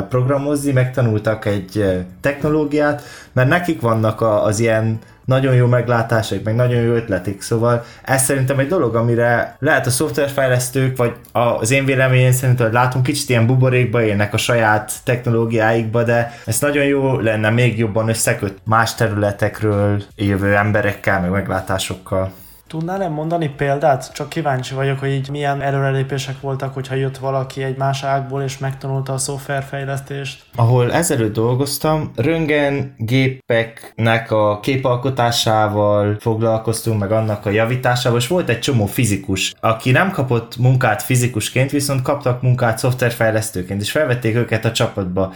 programozni, 0.09 0.72
megtanultak 0.72 1.44
egy 1.44 2.05
technológiát, 2.20 3.03
mert 3.33 3.48
nekik 3.48 3.81
vannak 3.81 4.20
az 4.20 4.59
ilyen 4.61 4.98
nagyon 5.28 5.54
jó 5.54 5.66
meglátásaik, 5.66 6.42
meg 6.42 6.54
nagyon 6.54 6.82
jó 6.82 6.92
ötletik, 6.92 7.42
szóval 7.42 7.84
ez 8.04 8.22
szerintem 8.22 8.58
egy 8.58 8.66
dolog, 8.66 8.94
amire 8.94 9.56
lehet 9.58 9.86
a 9.86 9.90
szoftverfejlesztők, 9.90 10.96
vagy 10.96 11.12
az 11.32 11.70
én 11.70 11.84
véleményem 11.84 12.32
szerint, 12.32 12.60
hogy 12.60 12.72
látunk 12.72 13.04
kicsit 13.04 13.28
ilyen 13.28 13.46
buborékba 13.46 14.02
élnek 14.02 14.34
a 14.34 14.36
saját 14.36 14.92
technológiáikba, 15.04 16.02
de 16.02 16.40
ez 16.44 16.58
nagyon 16.58 16.84
jó 16.84 17.18
lenne 17.18 17.50
még 17.50 17.78
jobban 17.78 18.08
összeköt 18.08 18.58
más 18.64 18.94
területekről 18.94 20.02
jövő 20.16 20.56
emberekkel, 20.56 21.20
meg 21.20 21.30
meglátásokkal. 21.30 22.32
Tudnál 22.68 22.98
nem 22.98 23.12
mondani 23.12 23.48
példát? 23.48 24.12
Csak 24.12 24.28
kíváncsi 24.28 24.74
vagyok, 24.74 24.98
hogy 24.98 25.11
így 25.11 25.31
milyen 25.31 25.61
előrelépések 25.61 26.40
voltak, 26.40 26.74
hogyha 26.74 26.94
jött 26.94 27.18
valaki 27.18 27.62
egy 27.62 27.76
más 27.76 28.02
ágból 28.02 28.42
és 28.42 28.59
megtanulta 28.59 29.12
a 29.12 29.18
szoftverfejlesztést. 29.18 30.44
Ahol 30.57 30.92
ezelőtt 30.92 31.33
dolgoztam, 31.33 32.11
röngen 32.16 32.94
gépeknek 32.96 34.31
a 34.31 34.61
képalkotásával 34.61 36.16
foglalkoztunk, 36.20 37.00
meg 37.00 37.12
annak 37.12 37.46
a 37.46 37.50
javításával, 37.50 38.18
és 38.18 38.26
volt 38.26 38.48
egy 38.48 38.61
csomó 38.61 38.87
fizikus, 38.87 39.54
aki 39.61 39.90
nem 39.90 40.11
kapott 40.11 40.57
munkát 40.57 41.02
fizikusként, 41.02 41.70
viszont 41.70 42.02
kaptak 42.02 42.42
munkát 42.42 42.78
szoftverfejlesztőként, 42.78 43.81
és 43.81 43.90
felvették 43.90 44.35
őket 44.35 44.64
a 44.64 44.72
csapatba 44.72 45.33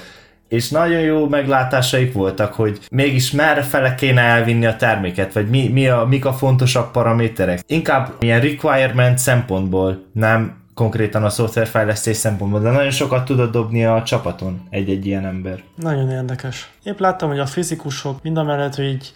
és 0.52 0.70
nagyon 0.70 1.00
jó 1.00 1.28
meglátásaik 1.28 2.12
voltak, 2.12 2.54
hogy 2.54 2.78
mégis 2.90 3.30
merre 3.30 3.62
fele 3.62 3.94
kéne 3.94 4.20
elvinni 4.20 4.66
a 4.66 4.76
terméket, 4.76 5.32
vagy 5.32 5.48
mi, 5.48 5.68
mi 5.68 5.88
a, 5.88 6.04
mik 6.04 6.24
a 6.24 6.32
fontosabb 6.32 6.90
paraméterek. 6.90 7.60
Inkább 7.66 8.12
ilyen 8.20 8.40
requirement 8.40 9.18
szempontból, 9.18 10.04
nem 10.12 10.56
konkrétan 10.74 11.24
a 11.24 11.28
szoftverfejlesztés 11.28 12.16
szempontból, 12.16 12.60
de 12.60 12.70
nagyon 12.70 12.90
sokat 12.90 13.24
tudod 13.24 13.50
dobni 13.50 13.84
a 13.84 14.02
csapaton 14.02 14.66
egy-egy 14.70 15.06
ilyen 15.06 15.26
ember. 15.26 15.62
Nagyon 15.76 16.10
érdekes. 16.10 16.70
Épp 16.82 16.98
láttam, 16.98 17.28
hogy 17.28 17.38
a 17.38 17.46
fizikusok 17.46 18.22
mind 18.22 18.36
a 18.36 18.42
mellett, 18.42 18.74
hogy 18.74 18.86
így 18.86 19.12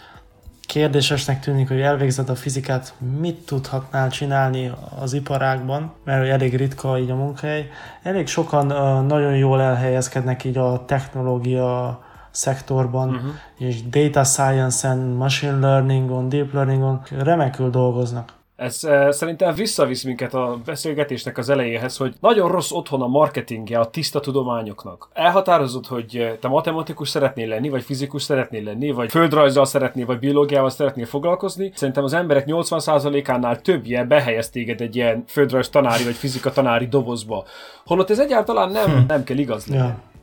kérdésesnek 0.66 1.40
tűnik, 1.40 1.68
hogy 1.68 1.80
elvégzed 1.80 2.28
a 2.28 2.34
fizikát, 2.34 2.94
mit 3.18 3.46
tudhatnál 3.46 4.10
csinálni 4.10 4.72
az 4.98 5.12
iparágban, 5.12 5.92
mert 6.04 6.28
elég 6.28 6.56
ritka 6.56 6.98
így 6.98 7.10
a 7.10 7.14
munkahely. 7.14 7.68
Elég 8.02 8.26
sokan 8.26 8.66
nagyon 9.06 9.36
jól 9.36 9.60
elhelyezkednek 9.60 10.44
így 10.44 10.56
a 10.56 10.84
technológia 10.84 12.00
szektorban, 12.30 13.08
uh-huh. 13.08 13.30
és 13.58 13.88
data 13.88 14.24
science 14.24 14.88
and 14.88 15.16
machine 15.16 15.58
learning-on, 15.58 16.28
deep 16.28 16.52
learning-on 16.52 17.02
remekül 17.18 17.70
dolgoznak. 17.70 18.32
Ez 18.56 18.84
e, 18.84 19.10
szerintem 19.10 19.54
visszavisz 19.54 20.02
minket 20.02 20.34
a 20.34 20.58
beszélgetésnek 20.64 21.38
az 21.38 21.48
elejéhez, 21.48 21.96
hogy 21.96 22.14
nagyon 22.20 22.50
rossz 22.50 22.70
otthon 22.70 23.02
a 23.02 23.06
marketingje 23.06 23.78
a 23.78 23.90
tiszta 23.90 24.20
tudományoknak. 24.20 25.08
Elhatározod, 25.12 25.86
hogy 25.86 26.38
te 26.40 26.48
matematikus 26.48 27.08
szeretnél 27.08 27.48
lenni, 27.48 27.68
vagy 27.68 27.82
fizikus 27.82 28.22
szeretnél 28.22 28.62
lenni, 28.62 28.90
vagy 28.90 29.10
földrajzzal 29.10 29.64
szeretnél, 29.64 30.06
vagy 30.06 30.18
biológiával 30.18 30.70
szeretnél 30.70 31.06
foglalkozni. 31.06 31.72
Szerintem 31.74 32.04
az 32.04 32.12
emberek 32.12 32.44
80%-ánál 32.46 33.60
többje 33.60 34.04
behelyez 34.04 34.50
téged 34.50 34.80
egy 34.80 34.96
ilyen 34.96 35.24
földrajz 35.26 35.68
tanári, 35.68 36.04
vagy 36.04 36.14
fizika 36.14 36.50
tanári 36.50 36.86
dobozba. 36.86 37.44
Holott 37.84 38.10
ez 38.10 38.18
egyáltalán 38.18 38.70
nem, 38.70 38.90
hm. 38.90 39.06
nem 39.06 39.24
kell 39.24 39.38
igaz 39.38 39.66
lenni. 39.66 39.82
Ja. 39.82 40.15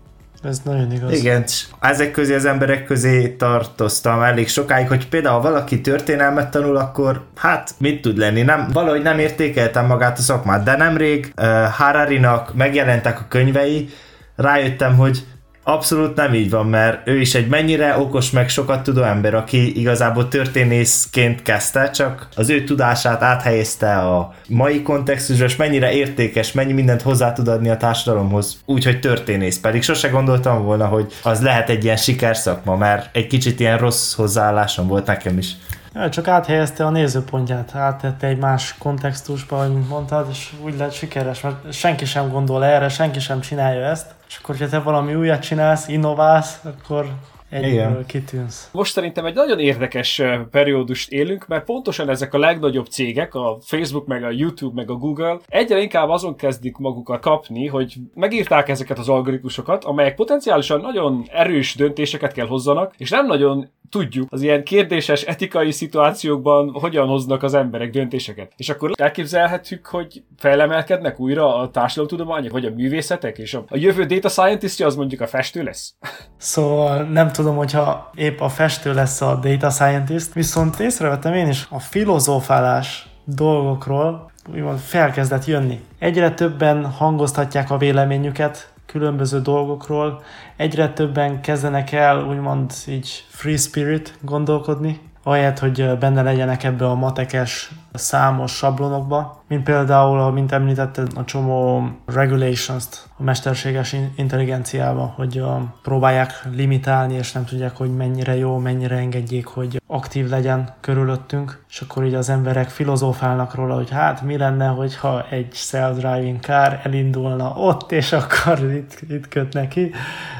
Ez 0.43 0.61
nagyon 0.63 0.91
igaz. 0.91 1.11
Igen, 1.11 1.43
ezek 1.79 2.11
közé 2.11 2.35
az 2.35 2.45
emberek 2.45 2.85
közé 2.85 3.27
tartoztam 3.27 4.21
elég 4.21 4.47
sokáig, 4.47 4.87
hogy 4.87 5.09
például 5.09 5.35
ha 5.35 5.41
valaki 5.41 5.81
történelmet 5.81 6.51
tanul, 6.51 6.77
akkor 6.77 7.21
hát 7.35 7.73
mit 7.77 8.01
tud 8.01 8.17
lenni? 8.17 8.41
Nem, 8.41 8.69
valahogy 8.73 9.01
nem 9.01 9.19
értékeltem 9.19 9.85
magát 9.85 10.17
a 10.17 10.21
szakmát, 10.21 10.63
de 10.63 10.75
nemrég 10.75 11.33
uh, 11.37 11.45
Harari-nak 11.63 12.53
megjelentek 12.55 13.19
a 13.19 13.25
könyvei, 13.27 13.89
rájöttem, 14.35 14.95
hogy 14.95 15.23
Abszolút 15.65 16.15
nem 16.15 16.33
így 16.33 16.49
van, 16.49 16.65
mert 16.65 17.07
ő 17.07 17.19
is 17.19 17.35
egy 17.35 17.47
mennyire 17.47 17.97
okos, 17.97 18.31
meg 18.31 18.49
sokat 18.49 18.83
tudó 18.83 19.01
ember, 19.01 19.33
aki 19.33 19.79
igazából 19.79 20.27
történészként 20.27 21.41
kezdte, 21.41 21.89
csak 21.89 22.27
az 22.35 22.49
ő 22.49 22.63
tudását 22.63 23.21
áthelyezte 23.21 23.97
a 23.97 24.33
mai 24.47 24.81
kontextusra, 24.81 25.45
és 25.45 25.55
mennyire 25.55 25.91
értékes, 25.91 26.51
mennyi 26.51 26.73
mindent 26.73 27.01
hozzá 27.01 27.33
tud 27.33 27.47
adni 27.47 27.69
a 27.69 27.77
társadalomhoz, 27.77 28.61
úgyhogy 28.65 28.99
történész. 28.99 29.59
Pedig 29.59 29.83
sose 29.83 30.07
gondoltam 30.07 30.63
volna, 30.63 30.85
hogy 30.85 31.13
az 31.23 31.41
lehet 31.41 31.69
egy 31.69 31.83
ilyen 31.83 31.97
sikerszakma, 31.97 32.75
mert 32.75 33.15
egy 33.15 33.27
kicsit 33.27 33.59
ilyen 33.59 33.77
rossz 33.77 34.13
hozzáállásom 34.13 34.87
volt 34.87 35.05
nekem 35.05 35.37
is. 35.37 35.51
Ja, 35.95 36.09
csak 36.09 36.27
áthelyezte 36.27 36.85
a 36.85 36.89
nézőpontját, 36.89 37.75
áttette 37.75 38.27
egy 38.27 38.37
más 38.37 38.77
kontextusba, 38.77 39.57
ahogy 39.57 39.87
mondtad, 39.89 40.27
és 40.31 40.53
úgy 40.63 40.77
lett 40.77 40.91
sikeres, 40.91 41.41
mert 41.41 41.73
senki 41.73 42.05
sem 42.05 42.29
gondol 42.29 42.65
erre, 42.65 42.89
senki 42.89 43.19
sem 43.19 43.39
csinálja 43.39 43.85
ezt, 43.85 44.15
és 44.27 44.37
akkor, 44.41 44.55
hogyha 44.55 44.71
te 44.71 44.79
valami 44.79 45.15
újat 45.15 45.41
csinálsz, 45.41 45.87
innoválsz, 45.87 46.59
akkor 46.63 47.05
Egyből 47.53 48.05
kitűnsz. 48.05 48.69
Most 48.71 48.91
szerintem 48.91 49.25
egy 49.25 49.33
nagyon 49.33 49.59
érdekes 49.59 50.21
periódust 50.51 51.11
élünk, 51.11 51.47
mert 51.47 51.65
pontosan 51.65 52.09
ezek 52.09 52.33
a 52.33 52.37
legnagyobb 52.37 52.85
cégek, 52.85 53.35
a 53.35 53.57
Facebook, 53.61 54.07
meg 54.07 54.23
a 54.23 54.31
YouTube, 54.31 54.73
meg 54.75 54.89
a 54.89 54.93
Google 54.93 55.37
egyre 55.47 55.81
inkább 55.81 56.09
azon 56.09 56.35
kezdik 56.35 56.77
magukat 56.77 57.21
kapni, 57.21 57.67
hogy 57.67 57.95
megírták 58.13 58.69
ezeket 58.69 58.99
az 58.99 59.09
algoritmusokat, 59.09 59.83
amelyek 59.83 60.15
potenciálisan 60.15 60.81
nagyon 60.81 61.25
erős 61.31 61.75
döntéseket 61.75 62.33
kell 62.33 62.47
hozzanak, 62.47 62.93
és 62.97 63.09
nem 63.09 63.25
nagyon 63.25 63.69
tudjuk 63.93 64.27
az 64.31 64.41
ilyen 64.41 64.63
kérdéses 64.63 65.21
etikai 65.21 65.71
szituációkban 65.71 66.71
hogyan 66.71 67.07
hoznak 67.07 67.43
az 67.43 67.53
emberek 67.53 67.89
döntéseket. 67.89 68.51
És 68.57 68.69
akkor 68.69 68.91
elképzelhetjük, 68.95 69.85
hogy 69.85 70.23
felemelkednek 70.37 71.19
újra 71.19 71.55
a 71.55 71.69
társadalomtudományok, 71.69 72.51
vagy 72.51 72.65
a 72.65 72.69
művészetek, 72.69 73.37
és 73.37 73.53
a, 73.53 73.63
a 73.67 73.77
jövő 73.77 74.05
data 74.05 74.29
scientist 74.29 74.81
az 74.81 74.95
mondjuk 74.95 75.21
a 75.21 75.27
festő 75.27 75.63
lesz. 75.63 75.93
Szóval 76.37 77.03
nem 77.03 77.31
tudom, 77.31 77.55
hogyha 77.55 78.11
épp 78.15 78.39
a 78.39 78.49
festő 78.49 78.93
lesz 78.93 79.21
a 79.21 79.39
data 79.41 79.69
scientist, 79.69 80.33
viszont 80.33 80.79
észrevettem 80.79 81.33
én 81.33 81.47
is 81.47 81.67
a 81.69 81.79
filozófálás 81.79 83.07
dolgokról, 83.25 84.31
úgymond 84.53 84.79
felkezdett 84.79 85.45
jönni. 85.45 85.79
Egyre 85.99 86.31
többen 86.31 86.85
hangoztatják 86.85 87.71
a 87.71 87.77
véleményüket, 87.77 88.72
különböző 88.85 89.41
dolgokról. 89.41 90.23
Egyre 90.55 90.89
többen 90.89 91.41
kezdenek 91.41 91.91
el 91.91 92.25
úgymond 92.27 92.71
így 92.87 93.25
free 93.29 93.57
spirit 93.57 94.17
gondolkodni, 94.21 94.99
ahelyett, 95.23 95.59
hogy 95.59 95.97
benne 95.97 96.21
legyenek 96.21 96.63
ebbe 96.63 96.85
a 96.85 96.95
matekes 96.95 97.71
számos 97.93 98.51
sablonokba, 98.51 99.43
mint 99.47 99.63
például, 99.63 100.31
mint 100.31 100.51
említetted, 100.51 101.11
a 101.15 101.23
csomó 101.23 101.89
regulations-t 102.05 103.07
a 103.17 103.23
mesterséges 103.23 103.95
intelligenciába, 104.15 105.13
hogy 105.15 105.43
próbálják 105.81 106.31
limitálni, 106.51 107.13
és 107.13 107.31
nem 107.31 107.45
tudják, 107.45 107.77
hogy 107.77 107.95
mennyire 107.95 108.35
jó, 108.35 108.57
mennyire 108.57 108.95
engedjék, 108.95 109.45
hogy 109.45 109.81
aktív 109.87 110.29
legyen 110.29 110.73
körülöttünk, 110.79 111.63
és 111.69 111.81
akkor 111.81 112.05
így 112.05 112.13
az 112.13 112.29
emberek 112.29 112.69
filozófálnak 112.69 113.55
róla, 113.55 113.75
hogy 113.75 113.89
hát 113.89 114.21
mi 114.21 114.37
lenne, 114.37 114.67
hogyha 114.67 115.25
egy 115.29 115.53
self-driving 115.53 116.39
car 116.39 116.79
elindulna 116.83 117.53
ott, 117.55 117.91
és 117.91 118.11
akkor 118.11 118.73
itt, 118.73 118.99
itt 119.09 119.27
köt 119.27 119.53
neki. 119.53 119.91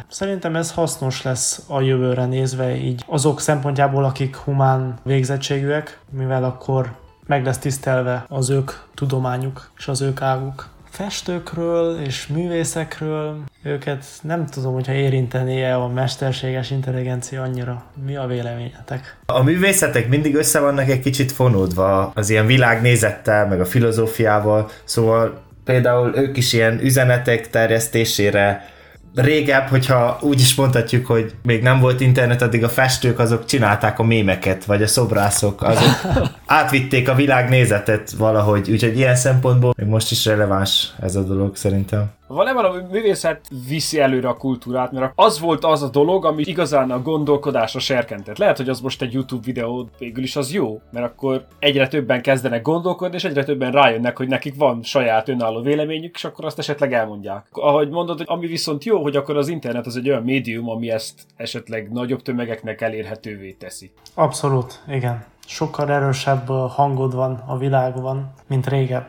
Szerintem 0.08 0.56
ez 0.56 0.72
hasznos 0.72 1.22
lesz 1.22 1.64
a 1.68 1.82
jövőre 1.82 2.26
nézve, 2.26 2.76
így 2.76 3.04
azok 3.08 3.40
szempontjából, 3.40 4.04
akik 4.04 4.36
humán 4.36 4.94
végzettségűek, 5.04 6.00
mivel 6.10 6.44
akkor 6.44 7.02
meg 7.26 7.46
lesz 7.46 7.58
tisztelve 7.58 8.26
az 8.28 8.50
ők 8.50 8.72
tudományuk 8.94 9.72
és 9.78 9.88
az 9.88 10.02
ők 10.02 10.22
águk. 10.22 10.72
Festőkről 10.90 12.00
és 12.00 12.28
művészekről 12.28 13.44
őket 13.64 14.06
nem 14.22 14.46
tudom, 14.46 14.74
hogyha 14.74 14.94
érintené-e 14.94 15.78
a 15.78 15.88
mesterséges 15.88 16.72
intelligencia 16.72 17.42
annyira. 17.42 17.84
Mi 18.06 18.16
a 18.16 18.26
véleményetek? 18.26 19.18
A 19.26 19.44
művészetek 19.44 20.10
mindig 20.10 20.36
össze 20.36 20.60
vannak 20.60 20.90
egy 20.90 21.00
kicsit 21.00 21.32
fonódva 21.32 22.12
az 22.16 22.30
ilyen 22.30 22.46
világnézettel, 22.46 23.48
meg 23.48 23.62
a 23.62 23.66
filozófiával, 23.66 24.70
szóval 24.84 25.42
például 25.64 26.16
ők 26.16 26.38
is 26.38 26.54
ilyen 26.54 26.80
üzenetek 26.80 27.50
terjesztésére 27.50 28.73
régebb, 29.16 29.68
hogyha 29.68 30.18
úgy 30.22 30.40
is 30.40 30.56
mondhatjuk, 30.56 31.06
hogy 31.06 31.34
még 31.44 31.62
nem 31.62 31.80
volt 31.80 32.02
internet, 32.02 32.42
addig 32.42 32.64
a 32.64 32.70
festők 32.70 33.20
azok 33.20 33.46
csinálták 33.46 34.00
a 34.00 34.04
mémeket, 34.04 34.66
vagy 34.66 34.82
a 34.82 34.88
szobrászok, 34.88 35.62
azok 35.62 36.12
átvitték 36.46 37.10
a 37.10 37.16
világ 37.16 37.50
nézetet 37.50 38.12
valahogy, 38.12 38.70
úgyhogy 38.72 38.98
ilyen 38.98 39.16
szempontból 39.16 39.74
még 39.78 39.88
most 39.88 40.12
is 40.12 40.26
releváns 40.26 40.94
ez 41.02 41.16
a 41.16 41.24
dolog 41.24 41.56
szerintem. 41.56 42.12
Valójában 42.34 42.66
a 42.66 42.88
művészet 42.92 43.48
viszi 43.68 44.00
előre 44.00 44.28
a 44.28 44.38
kultúrát, 44.38 44.92
mert 44.92 45.12
az 45.16 45.40
volt 45.40 45.64
az 45.64 45.82
a 45.82 45.90
dolog, 45.90 46.26
ami 46.26 46.44
igazán 46.46 46.92
a 46.92 47.02
gondolkodásra 47.02 47.80
serkentett. 47.80 48.38
Lehet, 48.38 48.58
hogy 48.58 48.70
az 48.70 48.82
most 48.82 49.02
egy 49.02 49.14
YouTube 49.14 49.42
videó 49.46 49.90
végül 49.98 50.24
is 50.24 50.36
az 50.36 50.54
jó, 50.54 50.82
mert 50.92 51.06
akkor 51.06 51.46
egyre 51.60 51.88
többen 51.88 52.22
kezdenek 52.22 52.62
gondolkodni, 52.62 53.16
és 53.16 53.24
egyre 53.24 53.44
többen 53.44 53.72
rájönnek, 53.72 54.18
hogy 54.18 54.28
nekik 54.28 54.56
van 54.56 54.84
saját 54.84 55.30
önálló 55.30 55.62
véleményük, 55.62 56.16
és 56.16 56.24
akkor 56.24 56.46
azt 56.46 56.60
esetleg 56.60 56.94
elmondják. 56.94 57.46
Ahogy 57.52 57.90
mondod, 57.90 58.24
ami 58.26 58.48
viszont 58.48 58.84
jó, 58.84 59.02
hogy 59.02 59.16
akkor 59.16 59.38
az 59.38 59.48
internet 59.48 59.86
az 59.86 59.96
egy 59.96 60.10
olyan 60.10 60.24
médium, 60.24 60.70
ami 60.70 60.92
ezt 60.92 61.22
esetleg 61.36 61.92
nagyobb 61.92 62.22
tömegeknek 62.22 62.82
elérhetővé 62.82 63.52
teszi. 63.52 63.92
Abszolút, 64.14 64.84
igen. 64.88 65.26
Sokkal 65.46 65.92
erősebb 65.92 66.48
hangod 66.48 67.16
van 67.16 67.44
a 67.48 67.58
világban, 67.58 68.34
mint 68.48 68.68
régebb. 68.68 69.08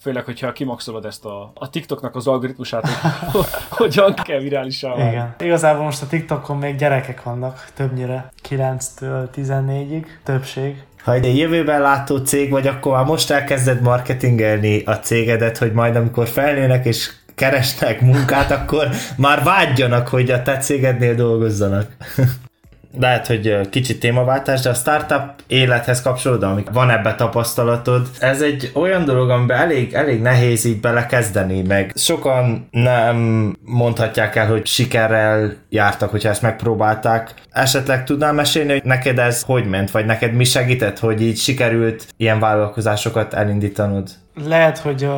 Főleg, 0.00 0.24
hogyha 0.24 0.52
kimaxolod 0.52 1.04
ezt 1.04 1.24
a, 1.24 1.52
a 1.54 1.70
TikToknak 1.70 2.16
az 2.16 2.26
algoritmusát, 2.26 2.86
hogy 2.86 3.44
hogyan 3.70 4.14
kell 4.14 4.38
virálisá 4.38 4.94
Igen. 4.94 5.34
Igazából 5.38 5.84
most 5.84 6.02
a 6.02 6.06
TikTokon 6.06 6.56
még 6.56 6.76
gyerekek 6.76 7.22
vannak, 7.22 7.70
többnyire 7.74 8.32
9-től 8.48 9.28
14-ig, 9.36 10.06
többség. 10.24 10.82
Ha 11.02 11.12
egy 11.12 11.38
jövőben 11.38 11.80
látó 11.80 12.16
cég 12.16 12.50
vagy, 12.50 12.66
akkor 12.66 12.92
már 12.92 13.04
most 13.04 13.30
elkezded 13.30 13.80
marketingelni 13.80 14.82
a 14.84 14.98
cégedet, 14.98 15.58
hogy 15.58 15.72
majd 15.72 15.96
amikor 15.96 16.28
felnőnek 16.28 16.84
és 16.84 17.10
keresnek 17.34 18.00
munkát, 18.00 18.50
akkor 18.50 18.88
már 19.16 19.42
vágyjanak, 19.42 20.08
hogy 20.08 20.30
a 20.30 20.42
te 20.42 20.56
cégednél 20.56 21.14
dolgozzanak. 21.14 21.96
lehet, 22.98 23.26
hogy 23.26 23.68
kicsit 23.70 24.00
témaváltás, 24.00 24.60
de 24.60 24.70
a 24.70 24.74
startup 24.74 25.22
élethez 25.46 26.02
kapcsolódva, 26.02 26.46
amik 26.46 26.70
van 26.70 26.90
ebbe 26.90 27.14
tapasztalatod, 27.14 28.08
ez 28.18 28.42
egy 28.42 28.70
olyan 28.74 29.04
dolog, 29.04 29.30
amiben 29.30 29.58
elég, 29.58 29.92
elég 29.92 30.20
nehéz 30.20 30.64
így 30.64 30.80
belekezdeni, 30.80 31.62
meg 31.62 31.92
sokan 31.94 32.68
nem 32.70 33.16
mondhatják 33.64 34.36
el, 34.36 34.46
hogy 34.46 34.66
sikerrel 34.66 35.52
jártak, 35.68 36.10
hogyha 36.10 36.28
ezt 36.28 36.42
megpróbálták. 36.42 37.34
Esetleg 37.50 38.04
tudnál 38.04 38.32
mesélni, 38.32 38.72
hogy 38.72 38.84
neked 38.84 39.18
ez 39.18 39.42
hogy 39.42 39.68
ment, 39.68 39.90
vagy 39.90 40.04
neked 40.04 40.32
mi 40.32 40.44
segített, 40.44 40.98
hogy 40.98 41.22
így 41.22 41.38
sikerült 41.38 42.06
ilyen 42.16 42.40
vállalkozásokat 42.40 43.34
elindítanod? 43.34 44.08
Lehet, 44.44 44.78
hogy 44.78 45.04
uh, 45.04 45.12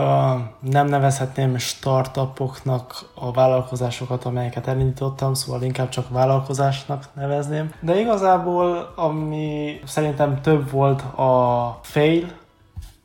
nem 0.60 0.86
nevezhetném 0.86 1.58
startupoknak 1.58 3.10
a 3.14 3.32
vállalkozásokat, 3.32 4.24
amelyeket 4.24 4.66
elindítottam, 4.66 5.34
szóval 5.34 5.62
inkább 5.62 5.88
csak 5.88 6.08
vállalkozásnak 6.08 7.08
nevezném. 7.14 7.72
De 7.80 8.00
igazából, 8.00 8.92
ami 8.96 9.80
szerintem 9.84 10.40
több 10.40 10.70
volt 10.70 11.00
a 11.00 11.78
fail, 11.82 12.26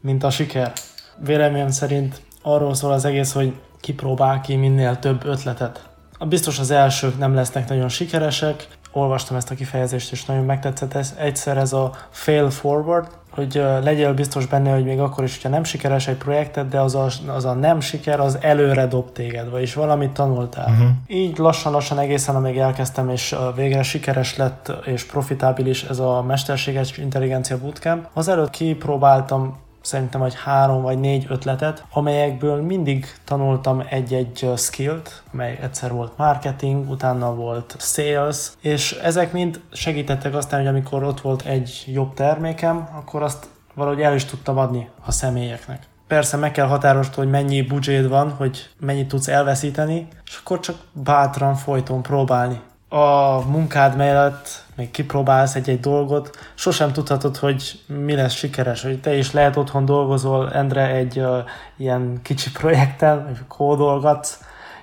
mint 0.01 0.23
a 0.23 0.29
siker. 0.29 0.71
Véleményem 1.17 1.69
szerint 1.69 2.21
arról 2.41 2.73
szól 2.73 2.91
az 2.91 3.05
egész, 3.05 3.33
hogy 3.33 3.59
kipróbál 3.79 4.41
ki 4.41 4.55
minél 4.55 4.99
több 4.99 5.25
ötletet. 5.25 5.89
Biztos 6.25 6.59
az 6.59 6.71
elsők 6.71 7.17
nem 7.17 7.33
lesznek 7.35 7.69
nagyon 7.69 7.89
sikeresek, 7.89 8.67
olvastam 8.91 9.37
ezt 9.37 9.51
a 9.51 9.55
kifejezést, 9.55 10.11
és 10.11 10.25
nagyon 10.25 10.43
megtetszett 10.43 10.93
ez. 10.93 11.15
Egyszer 11.17 11.57
ez 11.57 11.73
a 11.73 11.91
fail 12.09 12.49
forward, 12.49 13.07
hogy 13.37 13.63
legyél 13.83 14.13
biztos 14.13 14.45
benne, 14.45 14.73
hogy 14.73 14.83
még 14.83 14.99
akkor 14.99 15.23
is, 15.23 15.33
hogyha 15.33 15.49
nem 15.49 15.63
sikeres 15.63 16.07
egy 16.07 16.15
projekted, 16.15 16.69
de 16.69 16.79
az 16.79 16.95
a, 16.95 17.07
az 17.27 17.45
a 17.45 17.53
nem 17.53 17.79
siker, 17.79 18.19
az 18.19 18.37
előre 18.41 18.87
dob 18.87 19.11
téged, 19.11 19.49
vagyis 19.49 19.73
valamit 19.73 20.11
tanultál. 20.11 20.69
Uh-huh. 20.69 20.87
Így 21.07 21.37
lassan-lassan 21.37 21.99
egészen, 21.99 22.35
amíg 22.35 22.57
elkezdtem, 22.57 23.09
és 23.09 23.35
végre 23.55 23.83
sikeres 23.83 24.37
lett, 24.37 24.71
és 24.85 25.03
profitábilis 25.03 25.83
ez 25.83 25.99
a 25.99 26.23
mesterséges 26.27 26.97
intelligencia 26.97 27.57
bootcamp. 27.57 28.07
Az 28.13 28.27
előtt 28.27 28.49
kipróbáltam 28.49 29.57
szerintem 29.87 30.21
egy 30.21 30.35
három 30.43 30.81
vagy 30.81 30.99
négy 30.99 31.25
ötletet, 31.29 31.83
amelyekből 31.91 32.61
mindig 32.61 33.05
tanultam 33.23 33.83
egy-egy 33.89 34.49
skillt, 34.55 35.23
mely 35.31 35.59
egyszer 35.61 35.91
volt 35.91 36.17
marketing, 36.17 36.89
utána 36.89 37.35
volt 37.35 37.75
sales, 37.79 38.51
és 38.61 38.91
ezek 38.91 39.31
mind 39.31 39.61
segítettek 39.71 40.35
aztán, 40.35 40.59
hogy 40.59 40.69
amikor 40.69 41.03
ott 41.03 41.21
volt 41.21 41.45
egy 41.45 41.83
jobb 41.87 42.13
termékem, 42.13 42.89
akkor 42.97 43.23
azt 43.23 43.47
valahogy 43.73 44.01
el 44.01 44.15
is 44.15 44.25
tudtam 44.25 44.57
adni 44.57 44.89
a 45.05 45.11
személyeknek. 45.11 45.83
Persze 46.07 46.37
meg 46.37 46.51
kell 46.51 46.67
határozni, 46.67 47.13
hogy 47.15 47.29
mennyi 47.29 47.61
budget 47.61 48.07
van, 48.07 48.31
hogy 48.31 48.69
mennyit 48.79 49.07
tudsz 49.07 49.27
elveszíteni, 49.27 50.07
és 50.25 50.39
akkor 50.43 50.59
csak 50.59 50.75
bátran 50.91 51.55
folyton 51.55 52.01
próbálni 52.01 52.61
a 52.89 53.39
munkád 53.39 53.95
mellett 53.95 54.65
még 54.77 54.91
kipróbálsz 54.91 55.55
egy-egy 55.55 55.79
dolgot, 55.79 56.37
sosem 56.55 56.91
tudhatod, 56.91 57.37
hogy 57.37 57.79
mi 57.85 58.15
lesz 58.15 58.33
sikeres, 58.33 58.81
hogy 58.81 59.01
te 59.01 59.15
is 59.15 59.31
lehet 59.31 59.55
otthon 59.55 59.85
dolgozol, 59.85 60.51
Endre, 60.51 60.87
egy 60.87 61.19
uh, 61.19 61.37
ilyen 61.77 62.19
kicsi 62.21 62.51
projekten, 62.51 63.37
kódolgatsz, 63.47 64.39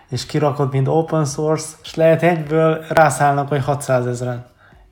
és 0.09 0.27
kirakod, 0.27 0.73
mint 0.73 0.89
open 0.89 1.25
source, 1.25 1.77
és 1.83 1.95
lehet 1.95 2.23
egyből 2.23 2.85
rászállnak, 2.89 3.49
hogy 3.49 3.65
600 3.65 4.07
ezeren. 4.07 4.45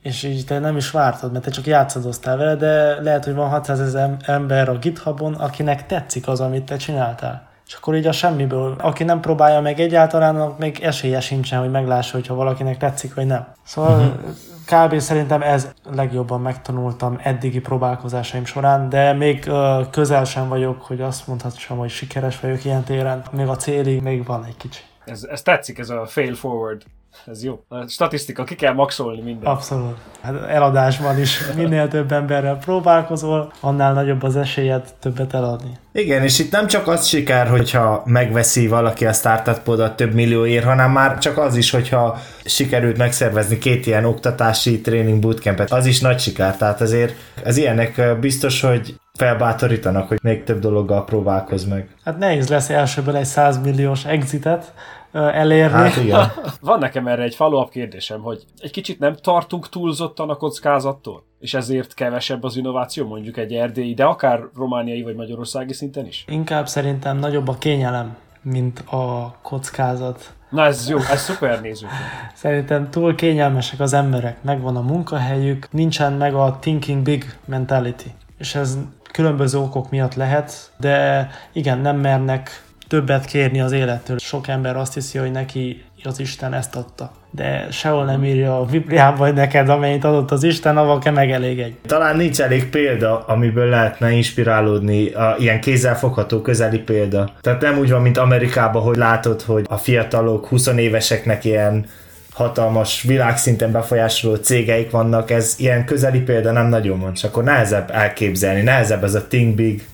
És 0.03 0.23
így 0.23 0.45
te 0.45 0.59
nem 0.59 0.77
is 0.77 0.91
vártad, 0.91 1.33
mert 1.33 1.45
te 1.45 1.51
csak 1.51 1.67
játszadoztál 1.67 2.37
vele, 2.37 2.55
de 2.55 3.01
lehet, 3.03 3.25
hogy 3.25 3.35
van 3.35 3.49
600 3.49 3.81
ezer 3.81 4.17
ember 4.27 4.69
a 4.69 4.79
GitHubon, 4.79 5.35
akinek 5.35 5.87
tetszik 5.87 6.29
az, 6.29 6.41
amit 6.41 6.65
te 6.65 6.77
csináltál. 6.77 7.51
És 7.67 7.75
akkor 7.75 7.95
így 7.95 8.07
a 8.07 8.13
semmiből, 8.13 8.77
aki 8.79 9.05
nem 9.05 9.21
próbálja 9.21 9.61
meg 9.61 9.81
egyáltalán, 9.81 10.55
még 10.59 10.81
esélye 10.83 11.21
sincsen, 11.21 11.61
hogy 11.61 11.71
meglássa, 11.71 12.17
hogyha 12.17 12.35
valakinek 12.35 12.77
tetszik, 12.77 13.15
vagy 13.15 13.27
nem. 13.27 13.47
Szóval 13.65 13.99
uh-huh. 13.99 14.35
Kb. 14.67 14.99
szerintem 14.99 15.43
ez 15.43 15.73
legjobban 15.85 16.41
megtanultam 16.41 17.19
eddigi 17.23 17.61
próbálkozásaim 17.61 18.45
során, 18.45 18.89
de 18.89 19.13
még 19.13 19.51
közel 19.91 20.25
sem 20.25 20.49
vagyok, 20.49 20.83
hogy 20.83 21.01
azt 21.01 21.27
mondhassam, 21.27 21.79
hogy 21.79 21.91
sikeres 21.91 22.41
vagyok 22.41 22.65
ilyen 22.65 22.83
téren. 22.85 23.25
Még 23.33 23.47
a 23.47 23.57
célig 23.57 24.03
még 24.03 24.25
van 24.25 24.45
egy 24.45 24.57
kicsi. 24.57 24.81
Ez, 25.05 25.23
ez 25.23 25.43
tetszik, 25.43 25.79
ez 25.79 25.91
a 25.91 26.07
fail 26.07 26.35
forward 26.35 26.83
ez 27.27 27.45
jó. 27.45 27.65
A 27.69 27.87
statisztika, 27.87 28.45
ki 28.45 28.55
kell 28.55 28.73
maxolni 28.73 29.23
minden. 29.23 29.53
Abszolút. 29.53 29.97
Hát 30.21 30.35
eladásban 30.49 31.21
is 31.21 31.41
minél 31.57 31.89
több 31.89 32.13
emberrel 32.13 32.57
próbálkozol, 32.57 33.53
annál 33.61 33.93
nagyobb 33.93 34.23
az 34.23 34.37
esélyed 34.37 34.95
többet 35.01 35.35
eladni. 35.35 35.71
Igen, 35.93 36.23
és 36.23 36.39
itt 36.39 36.53
nem 36.53 36.67
csak 36.67 36.89
az 36.89 37.07
siker, 37.07 37.49
hogyha 37.49 38.03
megveszi 38.05 38.69
valaki 38.69 39.07
a 39.07 39.13
startupodat 39.13 39.97
több 39.97 40.15
millióért, 40.15 40.65
hanem 40.65 40.91
már 40.91 41.19
csak 41.19 41.39
az 41.39 41.57
is, 41.57 41.71
hogyha 41.71 42.19
sikerült 42.45 42.97
megszervezni 42.97 43.59
két 43.59 43.87
ilyen 43.87 44.05
oktatási 44.05 44.81
tréning 44.81 45.21
bootcampet, 45.21 45.73
az 45.73 45.87
is 45.87 46.01
nagy 46.01 46.19
siker. 46.21 46.57
Tehát 46.57 46.81
azért 46.81 47.15
az 47.45 47.57
ilyenek 47.57 48.19
biztos, 48.21 48.61
hogy 48.61 48.95
felbátorítanak, 49.19 50.09
hogy 50.09 50.19
még 50.23 50.45
több 50.45 50.59
dologgal 50.59 51.05
próbálkozz 51.05 51.65
meg. 51.65 51.89
Hát 52.05 52.19
nehéz 52.19 52.49
lesz 52.49 52.71
elsőből 52.71 53.17
egy 53.17 53.25
100 53.25 53.61
milliós 53.63 54.05
exitet, 54.05 54.75
elérni. 55.13 55.77
Hát 55.77 55.97
igen. 55.97 56.33
Van 56.61 56.79
nekem 56.79 57.07
erre 57.07 57.23
egy 57.23 57.35
follow-up 57.35 57.71
kérdésem, 57.71 58.21
hogy 58.21 58.45
egy 58.59 58.71
kicsit 58.71 58.99
nem 58.99 59.15
tartunk 59.15 59.69
túlzottan 59.69 60.31
a 60.31 60.37
kockázattól? 60.37 61.25
És 61.39 61.55
ezért 61.55 61.95
kevesebb 61.95 62.43
az 62.43 62.57
innováció, 62.57 63.07
mondjuk 63.07 63.37
egy 63.37 63.53
erdélyi, 63.53 63.95
de 63.95 64.05
akár 64.05 64.41
romániai 64.57 65.03
vagy 65.03 65.15
magyarországi 65.15 65.73
szinten 65.73 66.07
is? 66.07 66.25
Inkább 66.29 66.69
szerintem 66.69 67.19
nagyobb 67.19 67.49
a 67.49 67.59
kényelem, 67.59 68.17
mint 68.43 68.79
a 68.79 69.35
kockázat. 69.43 70.33
Na 70.51 70.65
ez 70.65 70.89
jó, 70.89 70.99
ez 70.99 71.21
szuper 71.21 71.61
néző. 71.61 71.87
Szerintem 72.35 72.91
túl 72.91 73.15
kényelmesek 73.15 73.81
az 73.81 73.93
emberek, 73.93 74.43
megvan 74.43 74.77
a 74.77 74.81
munkahelyük, 74.81 75.69
nincsen 75.71 76.13
meg 76.13 76.35
a 76.35 76.57
thinking 76.61 77.03
big 77.03 77.37
mentality. 77.45 78.07
És 78.39 78.55
ez 78.55 78.79
különböző 79.13 79.59
okok 79.59 79.91
miatt 79.91 80.15
lehet, 80.15 80.71
de 80.77 81.29
igen, 81.53 81.79
nem 81.79 81.97
mernek 81.97 82.63
többet 82.89 83.25
kérni 83.25 83.61
az 83.61 83.73
élettől. 83.73 84.19
Sok 84.19 84.49
ember 84.49 84.77
azt 84.77 84.95
hiszi, 84.95 85.19
hogy 85.19 85.31
neki 85.31 85.85
az 86.05 86.21
Isten 86.21 86.55
ezt 86.55 86.77
adta. 86.77 87.13
De 87.31 87.67
sehol 87.71 88.05
nem 88.05 88.25
írja 88.25 88.61
a 88.61 88.65
Bibliában, 88.65 89.19
hogy 89.19 89.35
neked, 89.35 89.69
amennyit 89.69 90.05
adott 90.05 90.31
az 90.31 90.43
Isten, 90.43 90.77
avval 90.77 90.99
kell 90.99 91.17
egy. 91.17 91.77
Talán 91.87 92.17
nincs 92.17 92.41
elég 92.41 92.71
példa, 92.71 93.25
amiből 93.27 93.69
lehetne 93.69 94.11
inspirálódni, 94.11 95.09
a, 95.09 95.35
ilyen 95.39 95.61
kézzelfogható 95.61 96.41
közeli 96.41 96.79
példa. 96.79 97.31
Tehát 97.41 97.61
nem 97.61 97.79
úgy 97.79 97.91
van, 97.91 98.03
mint 98.03 98.19
Amerikában, 98.19 98.83
hogy 98.83 98.97
látod, 98.97 99.43
hogy 99.43 99.65
a 99.69 99.77
fiatalok, 99.77 100.47
20 100.47 100.67
éveseknek 100.67 101.45
ilyen 101.45 101.87
hatalmas 102.35 103.03
világszinten 103.03 103.73
befolyásoló 103.73 104.35
cégeik 104.35 104.91
vannak, 104.91 105.31
ez 105.31 105.55
ilyen 105.59 105.85
közeli 105.85 106.21
példa 106.21 106.53
nem 106.53 106.67
nagyon 106.67 107.01
van, 107.01 107.13
csak 107.13 107.31
akkor 107.31 107.45
nehezebb 107.45 107.91
elképzelni, 107.91 108.63
nehezebb 108.63 109.05
ez 109.05 109.15
a 109.15 109.27
think 109.27 109.55
big 109.55 109.87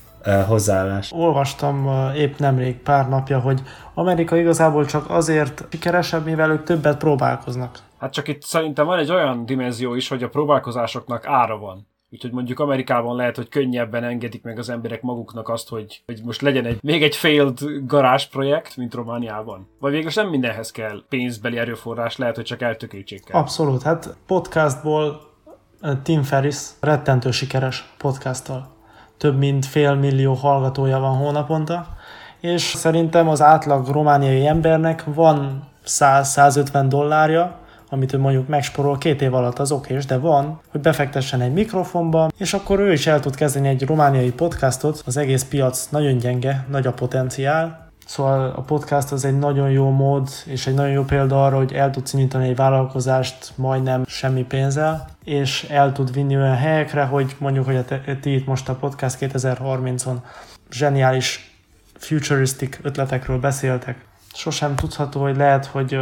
hozzáállás. 0.47 1.11
Olvastam 1.11 1.89
épp 2.15 2.37
nemrég 2.37 2.75
pár 2.75 3.09
napja, 3.09 3.39
hogy 3.39 3.61
Amerika 3.93 4.37
igazából 4.37 4.85
csak 4.85 5.09
azért 5.09 5.65
sikeresebb, 5.71 6.25
mivel 6.25 6.51
ők 6.51 6.63
többet 6.63 6.97
próbálkoznak. 6.97 7.77
Hát 7.99 8.13
csak 8.13 8.27
itt 8.27 8.41
szerintem 8.41 8.85
van 8.85 8.99
egy 8.99 9.11
olyan 9.11 9.45
dimenzió 9.45 9.95
is, 9.95 10.07
hogy 10.07 10.23
a 10.23 10.29
próbálkozásoknak 10.29 11.27
ára 11.27 11.57
van. 11.57 11.87
Úgyhogy 12.11 12.31
mondjuk 12.31 12.59
Amerikában 12.59 13.15
lehet, 13.15 13.35
hogy 13.35 13.49
könnyebben 13.49 14.03
engedik 14.03 14.43
meg 14.43 14.59
az 14.59 14.69
emberek 14.69 15.01
maguknak 15.01 15.49
azt, 15.49 15.69
hogy, 15.69 16.01
hogy 16.05 16.21
most 16.23 16.41
legyen 16.41 16.65
egy, 16.65 16.77
még 16.81 17.03
egy 17.03 17.15
failed 17.15 17.59
garázsprojekt, 17.85 18.77
mint 18.77 18.93
Romániában. 18.93 19.67
Vagy 19.79 19.91
végül 19.91 20.11
nem 20.15 20.29
mindenhez 20.29 20.71
kell 20.71 21.03
pénzbeli 21.09 21.57
erőforrás, 21.57 22.17
lehet, 22.17 22.35
hogy 22.35 22.45
csak 22.45 22.61
eltökéltség 22.61 23.23
kell. 23.23 23.39
Abszolút, 23.41 23.81
hát 23.81 24.17
podcastból 24.27 25.21
Tim 26.03 26.23
Ferris 26.23 26.57
rettentő 26.79 27.31
sikeres 27.31 27.93
podcasttal 27.97 28.77
több 29.19 29.37
mint 29.37 29.65
fél 29.65 29.93
millió 29.93 30.33
hallgatója 30.33 30.99
van 30.99 31.17
hónaponta, 31.17 31.87
és 32.39 32.61
szerintem 32.61 33.27
az 33.27 33.41
átlag 33.41 33.87
romániai 33.87 34.47
embernek 34.47 35.03
van 35.05 35.67
100-150 35.85 36.85
dollárja, 36.87 37.59
amit 37.89 38.13
ő 38.13 38.19
mondjuk 38.19 38.47
megsporol 38.47 38.97
két 38.97 39.21
év 39.21 39.33
alatt, 39.33 39.59
az 39.59 39.71
okés, 39.71 40.05
de 40.05 40.17
van, 40.17 40.59
hogy 40.71 40.81
befektessen 40.81 41.41
egy 41.41 41.53
mikrofonba, 41.53 42.29
és 42.37 42.53
akkor 42.53 42.79
ő 42.79 42.91
is 42.91 43.07
el 43.07 43.19
tud 43.19 43.35
kezdeni 43.35 43.67
egy 43.67 43.85
romániai 43.85 44.31
podcastot, 44.31 45.03
az 45.05 45.17
egész 45.17 45.43
piac 45.43 45.87
nagyon 45.89 46.17
gyenge, 46.17 46.65
nagy 46.69 46.87
a 46.87 46.93
potenciál, 46.93 47.87
Szóval 48.09 48.53
a 48.55 48.61
podcast 48.61 49.11
az 49.11 49.25
egy 49.25 49.39
nagyon 49.39 49.71
jó 49.71 49.89
mód, 49.89 50.29
és 50.45 50.67
egy 50.67 50.73
nagyon 50.73 50.91
jó 50.91 51.03
példa 51.03 51.45
arra, 51.45 51.57
hogy 51.57 51.73
el 51.73 51.89
tudsz 51.89 52.13
indítani 52.13 52.47
egy 52.47 52.55
vállalkozást 52.55 53.51
majdnem 53.55 54.03
semmi 54.05 54.43
pénzzel, 54.43 55.07
és 55.23 55.63
el 55.63 55.91
tud 55.91 56.13
vinni 56.13 56.35
olyan 56.35 56.55
helyekre, 56.55 57.03
hogy 57.03 57.35
mondjuk, 57.39 57.65
hogy 57.65 57.75
a 57.75 57.85
te, 57.85 58.01
ti 58.21 58.33
itt 58.33 58.45
most 58.45 58.69
a 58.69 58.75
podcast 58.75 59.17
2030-on 59.19 60.15
zseniális 60.71 61.55
futuristic 61.93 62.79
ötletekről 62.81 63.39
beszéltek. 63.39 64.05
Sosem 64.33 64.75
tudható, 64.75 65.21
hogy 65.21 65.37
lehet, 65.37 65.65
hogy 65.65 65.97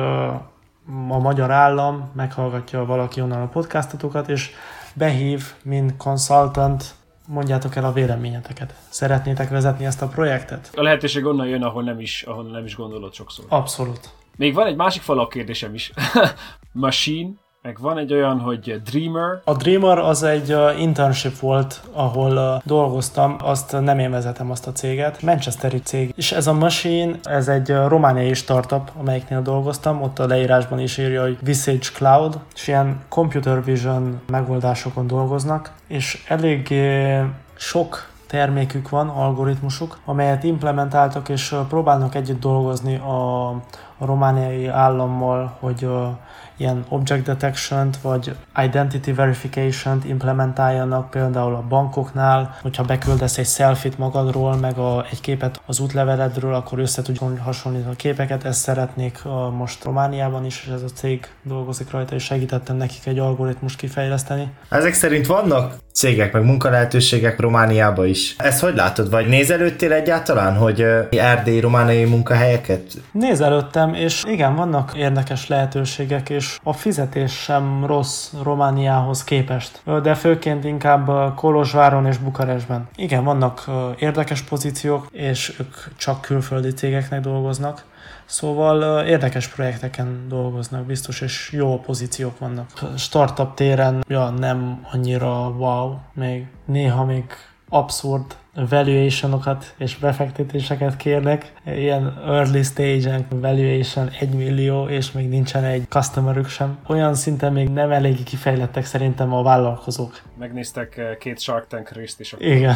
a 1.10 1.18
magyar 1.18 1.52
állam 1.52 2.12
meghallgatja 2.16 2.86
valaki 2.86 3.22
onnan 3.22 3.42
a 3.42 3.48
podcastotokat, 3.48 4.30
és 4.30 4.52
behív, 4.94 5.44
mint 5.64 5.98
consultant 5.98 6.96
mondjátok 7.28 7.76
el 7.76 7.86
a 7.86 7.92
véleményeteket. 7.92 8.74
Szeretnétek 8.90 9.50
vezetni 9.50 9.86
ezt 9.86 10.02
a 10.02 10.08
projektet? 10.08 10.70
A 10.76 10.82
lehetőség 10.82 11.26
onnan 11.26 11.48
jön, 11.48 11.64
ahol 11.64 11.84
nem 11.84 12.00
is, 12.00 12.24
ahol 12.24 12.44
nem 12.44 12.66
is 12.66 12.76
gondolod 12.76 13.14
sokszor. 13.14 13.46
Abszolút. 13.50 14.10
Még 14.36 14.54
van 14.54 14.68
egy 14.68 14.76
másik 14.76 15.02
falak 15.02 15.30
kérdésem 15.30 15.74
is. 15.74 15.92
Machine 16.72 17.30
meg 17.62 17.78
van 17.80 17.98
egy 17.98 18.14
olyan, 18.14 18.40
hogy 18.40 18.82
Dreamer. 18.82 19.42
A 19.44 19.54
Dreamer 19.54 19.98
az 19.98 20.24
egy 20.24 20.56
internship 20.80 21.40
volt, 21.40 21.82
ahol 21.94 22.62
dolgoztam, 22.66 23.36
azt 23.40 23.80
nem 23.82 24.00
én 24.00 24.12
vezetem 24.12 24.52
azt 24.52 24.68
a 24.68 24.72
céget, 24.72 25.22
Manchesteri 25.22 25.80
cég. 25.80 26.14
És 26.16 26.32
ez 26.32 26.48
a 26.48 26.54
Machine, 26.54 27.16
ez 27.24 27.48
egy 27.48 27.70
romániai 27.88 28.34
startup, 28.34 28.92
amelyiknél 29.00 29.42
dolgoztam, 29.42 30.02
ott 30.02 30.20
a 30.20 30.28
leírásban 30.28 30.80
is 30.80 30.98
írja, 30.98 31.22
hogy 31.22 31.38
Visage 31.42 31.90
Cloud, 31.94 32.40
és 32.56 32.68
ilyen 32.68 33.00
computer 33.10 33.64
vision 33.64 34.22
megoldásokon 34.28 35.08
dolgoznak, 35.08 35.72
és 35.88 36.24
eléggé 36.28 37.20
sok 37.56 38.10
termékük 38.28 38.90
van, 38.90 39.10
algoritmusuk, 39.10 39.98
amelyet 40.06 40.44
implementáltak 40.44 41.30
és 41.30 41.56
próbálnak 41.70 42.16
együtt 42.16 42.40
dolgozni 42.40 42.96
a, 42.96 43.50
a 43.98 44.06
romániai 44.06 44.68
állammal, 44.68 45.58
hogy 45.60 45.88
ilyen 46.58 46.86
object 46.90 47.24
detection-t 47.24 47.98
vagy 48.02 48.36
identity 48.64 49.14
verification-t 49.16 50.06
implementáljanak 50.06 51.10
például 51.10 51.56
a 51.56 51.66
bankoknál, 51.70 52.58
hogyha 52.62 52.84
beküldesz 52.84 53.38
egy 53.38 53.48
selfit 53.48 53.98
magadról, 53.98 54.56
meg 54.56 54.78
a, 54.78 55.06
egy 55.12 55.22
képet 55.22 55.62
az 55.66 55.80
útleveledről, 55.80 56.54
akkor 56.54 56.80
össze 56.80 57.02
tudjuk 57.02 57.40
hasonlítani 57.40 57.94
a 57.94 57.96
képeket, 57.96 58.44
ezt 58.46 58.60
szeretnék 58.60 59.22
most 59.58 59.84
Romániában 59.84 60.46
is, 60.46 60.64
és 60.66 60.72
ez 60.74 60.82
a 60.82 60.88
cég 60.96 61.28
dolgozik 61.44 61.92
rajta, 61.92 62.16
és 62.16 62.24
segítettem 62.24 62.76
nekik 62.76 63.06
egy 63.06 63.20
algoritmus 63.20 63.76
kifejleszteni. 63.76 64.52
Ezek 64.70 64.94
szerint 64.94 65.26
vannak 65.26 65.76
cégek, 65.94 66.34
meg 66.34 66.44
munkalehetőségek 66.44 67.40
Romániában 67.40 68.08
is. 68.08 68.36
Ezt 68.38 68.60
hogy 68.60 68.76
látod, 68.76 69.10
vagy 69.10 69.28
nézelődtél 69.28 69.92
egyáltalán, 69.92 70.56
hogy 70.56 70.86
erdélyi 71.10 71.60
romániai 71.60 72.06
munkahelyeket? 72.06 72.82
Nézelődtem, 73.12 73.94
és 73.94 74.24
igen, 74.28 74.56
vannak 74.56 74.92
érdekes 74.96 75.48
lehetőségek, 75.48 76.30
és 76.30 76.47
és 76.48 76.60
a 76.64 76.74
fizetés 76.74 77.32
sem 77.32 77.86
rossz 77.86 78.34
Romániához 78.44 79.24
képest, 79.24 79.82
de 80.02 80.16
főként 80.16 80.64
inkább 80.64 81.36
Kolozsváron 81.36 82.06
és 82.06 82.18
Bukarestben. 82.18 82.88
Igen, 82.96 83.24
vannak 83.24 83.66
érdekes 84.00 84.42
pozíciók, 84.42 85.08
és 85.12 85.56
ők 85.60 85.98
csak 85.98 86.22
külföldi 86.22 86.74
cégeknek 86.74 87.22
dolgoznak, 87.22 87.86
Szóval 88.30 89.06
érdekes 89.06 89.48
projekteken 89.48 90.26
dolgoznak 90.28 90.86
biztos, 90.86 91.22
és 91.22 91.50
jó 91.52 91.80
pozíciók 91.80 92.40
vannak. 92.40 92.70
Startup 92.98 93.54
téren 93.54 94.04
ja, 94.08 94.30
nem 94.30 94.86
annyira 94.92 95.50
wow, 95.58 95.96
még 96.14 96.48
néha 96.66 97.06
még 97.06 97.24
abszurd 97.70 98.36
valuationokat 98.70 99.74
és 99.78 99.98
befektetéseket 99.98 100.98
kérnek. 100.98 101.54
Ilyen 101.66 102.22
early 102.26 102.62
stage-en 102.62 103.26
valuation 103.30 104.10
1 104.20 104.30
millió, 104.30 104.88
és 104.88 105.12
még 105.12 105.30
nincsen 105.30 105.64
egy 105.64 105.86
customerük 105.90 106.50
sem. 106.50 106.78
Olyan 106.88 107.14
szinten 107.14 107.54
még 107.54 107.70
nem 107.70 107.92
eléggé 107.92 108.24
kifejlettek 108.24 108.86
szerintem 108.86 109.34
a 109.34 109.44
vállalkozók. 109.44 110.22
Megnéztek 110.40 110.98
eh, 110.98 111.16
két 111.20 111.40
Shark 111.40 111.68
Tank 111.68 111.90
részt 111.90 112.20
is. 112.20 112.36
Igen. 112.38 112.76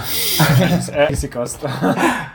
Elhiszik 0.94 1.38
azt. 1.38 1.68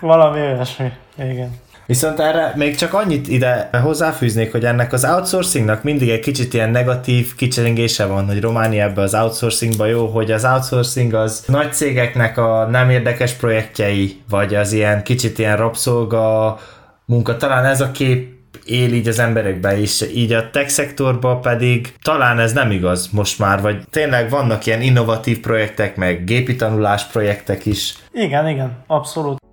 Valami 0.00 0.40
olyasmi. 0.40 0.92
Igen. 1.18 1.50
Viszont 1.86 2.20
erre 2.20 2.52
még 2.56 2.76
csak 2.76 2.94
annyit 2.94 3.28
ide 3.28 3.70
hozzáfűznék, 3.82 4.52
hogy 4.52 4.64
ennek 4.64 4.92
az 4.92 5.04
outsourcingnak 5.04 5.82
mindig 5.82 6.08
egy 6.08 6.20
kicsit 6.20 6.54
ilyen 6.54 6.70
negatív 6.70 7.34
kicseringése 7.34 8.06
van, 8.06 8.26
hogy 8.26 8.40
Romániában 8.40 9.04
az 9.04 9.14
outsourcingba 9.14 9.86
jó, 9.86 10.06
hogy 10.06 10.30
az 10.30 10.44
outsourcing 10.44 11.14
az 11.14 11.44
nagy 11.46 11.72
cégeknek 11.72 12.38
a 12.38 12.66
nem 12.70 12.90
érdekes 12.90 13.32
projektjei, 13.32 14.22
vagy 14.28 14.54
az 14.54 14.72
ilyen 14.72 15.02
kicsit 15.02 15.38
ilyen 15.38 15.56
rabszolga 15.56 16.58
munka. 17.04 17.36
Talán 17.36 17.64
ez 17.64 17.80
a 17.80 17.90
kép 17.90 18.34
él 18.64 18.92
így 18.92 19.08
az 19.08 19.18
emberekbe 19.18 19.78
is, 19.78 20.02
így 20.14 20.32
a 20.32 20.50
tech 20.50 20.68
szektorban 20.68 21.40
pedig 21.40 21.94
talán 22.02 22.38
ez 22.38 22.52
nem 22.52 22.70
igaz 22.70 23.08
most 23.12 23.38
már, 23.38 23.60
vagy 23.60 23.82
tényleg 23.90 24.30
vannak 24.30 24.66
ilyen 24.66 24.82
innovatív 24.82 25.40
projektek, 25.40 25.96
meg 25.96 26.24
gépi 26.24 26.56
tanulás 26.56 27.04
projektek 27.04 27.66
is. 27.66 27.94
Igen, 28.12 28.48
igen, 28.48 28.72
abszolút 28.86 29.44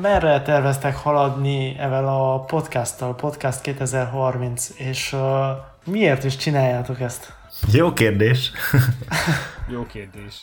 merre 0.00 0.42
terveztek 0.42 0.96
haladni 0.96 1.76
evel 1.78 2.08
a 2.08 2.38
podcasttal, 2.38 3.14
Podcast 3.14 3.60
2030, 3.60 4.70
és 4.76 5.12
uh, 5.12 5.20
miért 5.84 6.24
is 6.24 6.36
csináljátok 6.36 7.00
ezt? 7.00 7.32
Jó 7.72 7.92
kérdés. 7.92 8.50
Jó 9.72 9.86
kérdés. 9.86 10.42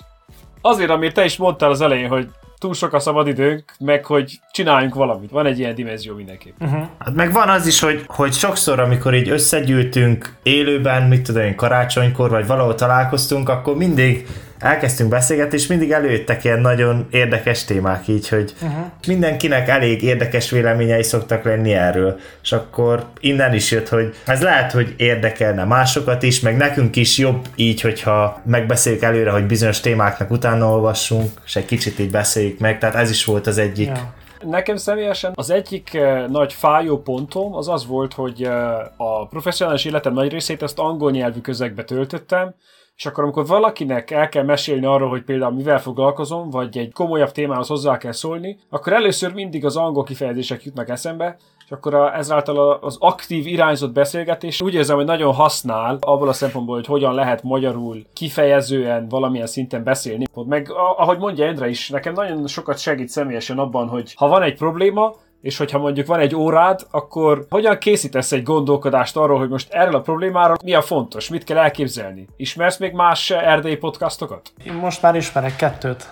Azért, 0.62 0.90
amit 0.90 1.14
te 1.14 1.24
is 1.24 1.38
mondtál 1.38 1.70
az 1.70 1.82
elején, 1.82 2.10
hogy 2.10 2.30
túl 2.58 2.74
sok 2.74 2.94
a 2.94 3.00
szabadidőnk, 3.00 3.64
meg 3.80 4.06
hogy 4.06 4.40
csináljunk 4.52 4.96
valamit. 4.96 5.32
Van 5.32 5.46
egy 5.46 5.60
ilyen 5.60 5.76
dimenzió 5.76 6.16
mindenképp. 6.16 6.54
Uh-huh. 6.60 6.82
Hát 7.00 7.14
meg 7.14 7.32
van 7.32 7.50
az 7.50 7.68
is, 7.68 7.80
hogy, 7.80 8.04
hogy 8.08 8.34
sokszor, 8.34 8.80
amikor 8.80 9.14
így 9.14 9.30
összegyűltünk 9.30 10.34
élőben, 10.44 11.04
mit 11.04 11.22
tudom 11.22 11.42
én, 11.42 11.56
karácsonykor, 11.56 12.30
vagy 12.30 12.48
valahol 12.48 12.76
találkoztunk, 12.76 13.50
akkor 13.50 13.76
mindig 13.76 14.28
elkezdtünk 14.60 15.10
beszélgetni, 15.10 15.58
és 15.58 15.68
mindig 15.68 15.92
előjöttek 15.92 16.44
ilyen 16.44 16.60
nagyon 16.60 17.08
érdekes 17.12 17.66
témák 17.66 18.08
így, 18.08 18.30
hogy 18.30 18.54
uh-huh. 18.62 18.86
mindenkinek 19.08 19.68
elég 19.68 20.04
érdekes 20.04 20.50
véleményei 20.50 21.04
szoktak 21.04 21.44
lenni 21.44 21.74
erről, 21.74 22.20
és 22.42 22.52
akkor 22.52 23.06
innen 23.20 23.54
is 23.54 23.72
jött, 23.72 23.90
hogy 23.90 24.16
ez 24.26 24.42
lehet, 24.42 24.72
hogy 24.72 24.94
érdekelne 24.98 25.64
másokat 25.64 26.24
is, 26.24 26.40
meg 26.40 26.58
nekünk 26.58 26.96
is 26.96 27.18
jobb 27.18 27.48
így, 27.56 27.82
hogyha 27.82 28.42
megbeszéljük 28.46 29.02
előre, 29.02 29.32
hogy 29.32 29.46
bizonyos 29.46 29.80
témáknak 29.80 30.32
utána 30.32 30.72
olvassunk, 30.72 31.32
és 31.46 31.56
egy 31.56 31.66
kicsit 31.66 32.00
így 32.00 32.12
beszéljük 32.12 32.60
meg, 32.60 32.80
tehát 32.80 32.96
ez 32.96 33.10
is 33.10 33.26
volt 33.26 33.48
az 33.48 33.58
egyik 33.58 33.88
yeah. 33.88 34.00
Nekem 34.44 34.76
személyesen 34.76 35.32
az 35.36 35.50
egyik 35.50 35.92
uh, 35.94 36.28
nagy 36.28 36.54
fájó 36.54 37.02
pontom 37.02 37.56
az 37.56 37.68
az 37.68 37.88
volt, 37.88 38.14
hogy 38.14 38.48
uh, 38.48 38.52
a 38.98 39.28
professzionális 39.30 39.86
életem 39.86 40.14
nagy 40.14 40.32
részét 40.32 40.64
ezt 40.64 40.80
angol 40.80 41.12
nyelvű 41.12 41.40
közegbe 41.40 41.84
töltöttem, 41.84 42.54
és 43.00 43.06
akkor 43.06 43.24
amikor 43.24 43.46
valakinek 43.46 44.12
el 44.12 44.30
kell 44.30 44.44
mesélni 44.44 44.86
arról, 44.86 45.10
hogy 45.10 45.24
például 45.24 45.54
mivel 45.54 45.82
foglalkozom, 45.82 46.50
vagy 46.50 46.78
egy 46.78 46.94
komolyabb 46.94 47.32
témához 47.32 47.68
hozzá 47.68 47.98
kell 47.98 48.12
szólni, 48.12 48.58
akkor 48.70 48.94
először 48.94 49.34
mindig 49.34 49.66
az 49.66 49.76
angol 49.76 50.04
kifejezések 50.04 50.64
jutnak 50.64 50.90
eszembe, 50.90 51.38
és 51.66 51.72
akkor 51.72 51.94
a, 51.94 52.18
ezáltal 52.18 52.72
az 52.82 52.98
aktív 53.00 53.48
irányzott 53.48 53.92
beszélgetés 53.92 54.62
úgy 54.62 54.74
érzem, 54.74 54.96
hogy 54.96 55.06
nagyon 55.06 55.34
használ 55.34 55.98
abból 56.02 56.28
a 56.28 56.34
szempontból, 56.34 56.76
hogy 56.76 56.86
hogyan 56.86 57.14
lehet 57.14 57.44
magyarul 57.44 58.06
kifejezően 58.14 59.08
valamilyen 59.08 59.48
szinten 59.48 59.84
beszélni. 59.84 60.26
Meg 60.34 60.72
ahogy 60.98 61.18
mondja 61.18 61.46
Endre 61.46 61.70
is, 61.70 61.90
nekem 61.90 62.14
nagyon 62.14 62.48
sokat 62.48 62.80
segít 62.80 63.10
személyesen 63.10 63.60
abban, 63.60 63.88
hogy 63.88 64.14
ha 64.16 64.28
van 64.28 64.42
egy 64.42 64.58
probléma, 64.58 65.16
és 65.42 65.58
hogyha 65.58 65.78
mondjuk 65.78 66.08
van 66.08 66.20
egy 66.20 66.36
órád, 66.36 66.88
akkor 66.92 67.46
hogyan 67.50 67.78
készítesz 67.78 68.32
egy 68.32 68.44
gondolkodást 68.44 69.18
arról, 69.18 69.40
hogy 69.40 69.50
most 69.50 69.74
erről 69.74 69.96
a 69.96 70.02
problémáról 70.02 70.58
mi 70.64 70.74
a 70.74 70.82
fontos, 70.82 71.30
mit 71.30 71.44
kell 71.44 71.58
elképzelni? 71.58 72.28
Ismersz 72.38 72.78
még 72.78 72.94
más 72.94 73.30
erdélyi 73.30 73.76
podcastokat? 73.76 74.52
Én 74.64 74.74
most 74.74 75.02
már 75.02 75.16
ismerek 75.16 75.56
kettőt. 75.56 76.10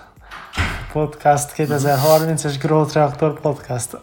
Podcast 0.92 1.54
2030 1.54 2.44
és 2.44 2.58
Growth 2.58 2.94
Reactor 2.94 3.40
Podcast. 3.40 3.98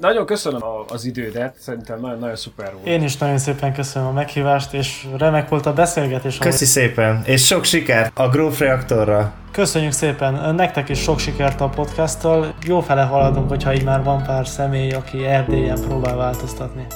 nagyon 0.00 0.26
köszönöm 0.26 0.60
az 0.88 1.04
idődet, 1.04 1.54
szerintem 1.58 2.00
nagyon-nagyon 2.00 2.36
szuper 2.36 2.72
volt. 2.72 2.86
Én 2.86 3.02
is 3.02 3.16
nagyon 3.16 3.38
szépen 3.38 3.72
köszönöm 3.72 4.08
a 4.08 4.12
meghívást, 4.12 4.72
és 4.72 5.06
remek 5.18 5.48
volt 5.48 5.66
a 5.66 5.72
beszélgetés. 5.72 6.38
Köszi 6.38 6.54
ahogy... 6.56 6.66
szépen, 6.66 7.22
és 7.24 7.46
sok 7.46 7.64
sikert 7.64 8.18
a 8.18 8.28
Growth 8.28 8.58
Reactorra. 8.58 9.32
Köszönjük 9.50 9.92
szépen, 9.92 10.54
nektek 10.54 10.88
is 10.88 10.98
sok 10.98 11.18
sikert 11.18 11.60
a 11.60 11.68
podcasttal. 11.68 12.54
Jó 12.66 12.80
fele 12.80 13.02
haladunk, 13.02 13.48
hogyha 13.48 13.74
így 13.74 13.84
már 13.84 14.02
van 14.02 14.22
pár 14.22 14.46
személy, 14.46 14.90
aki 14.90 15.26
Erdélyen 15.26 15.80
próbál 15.80 16.16
változtatni. 16.16 16.86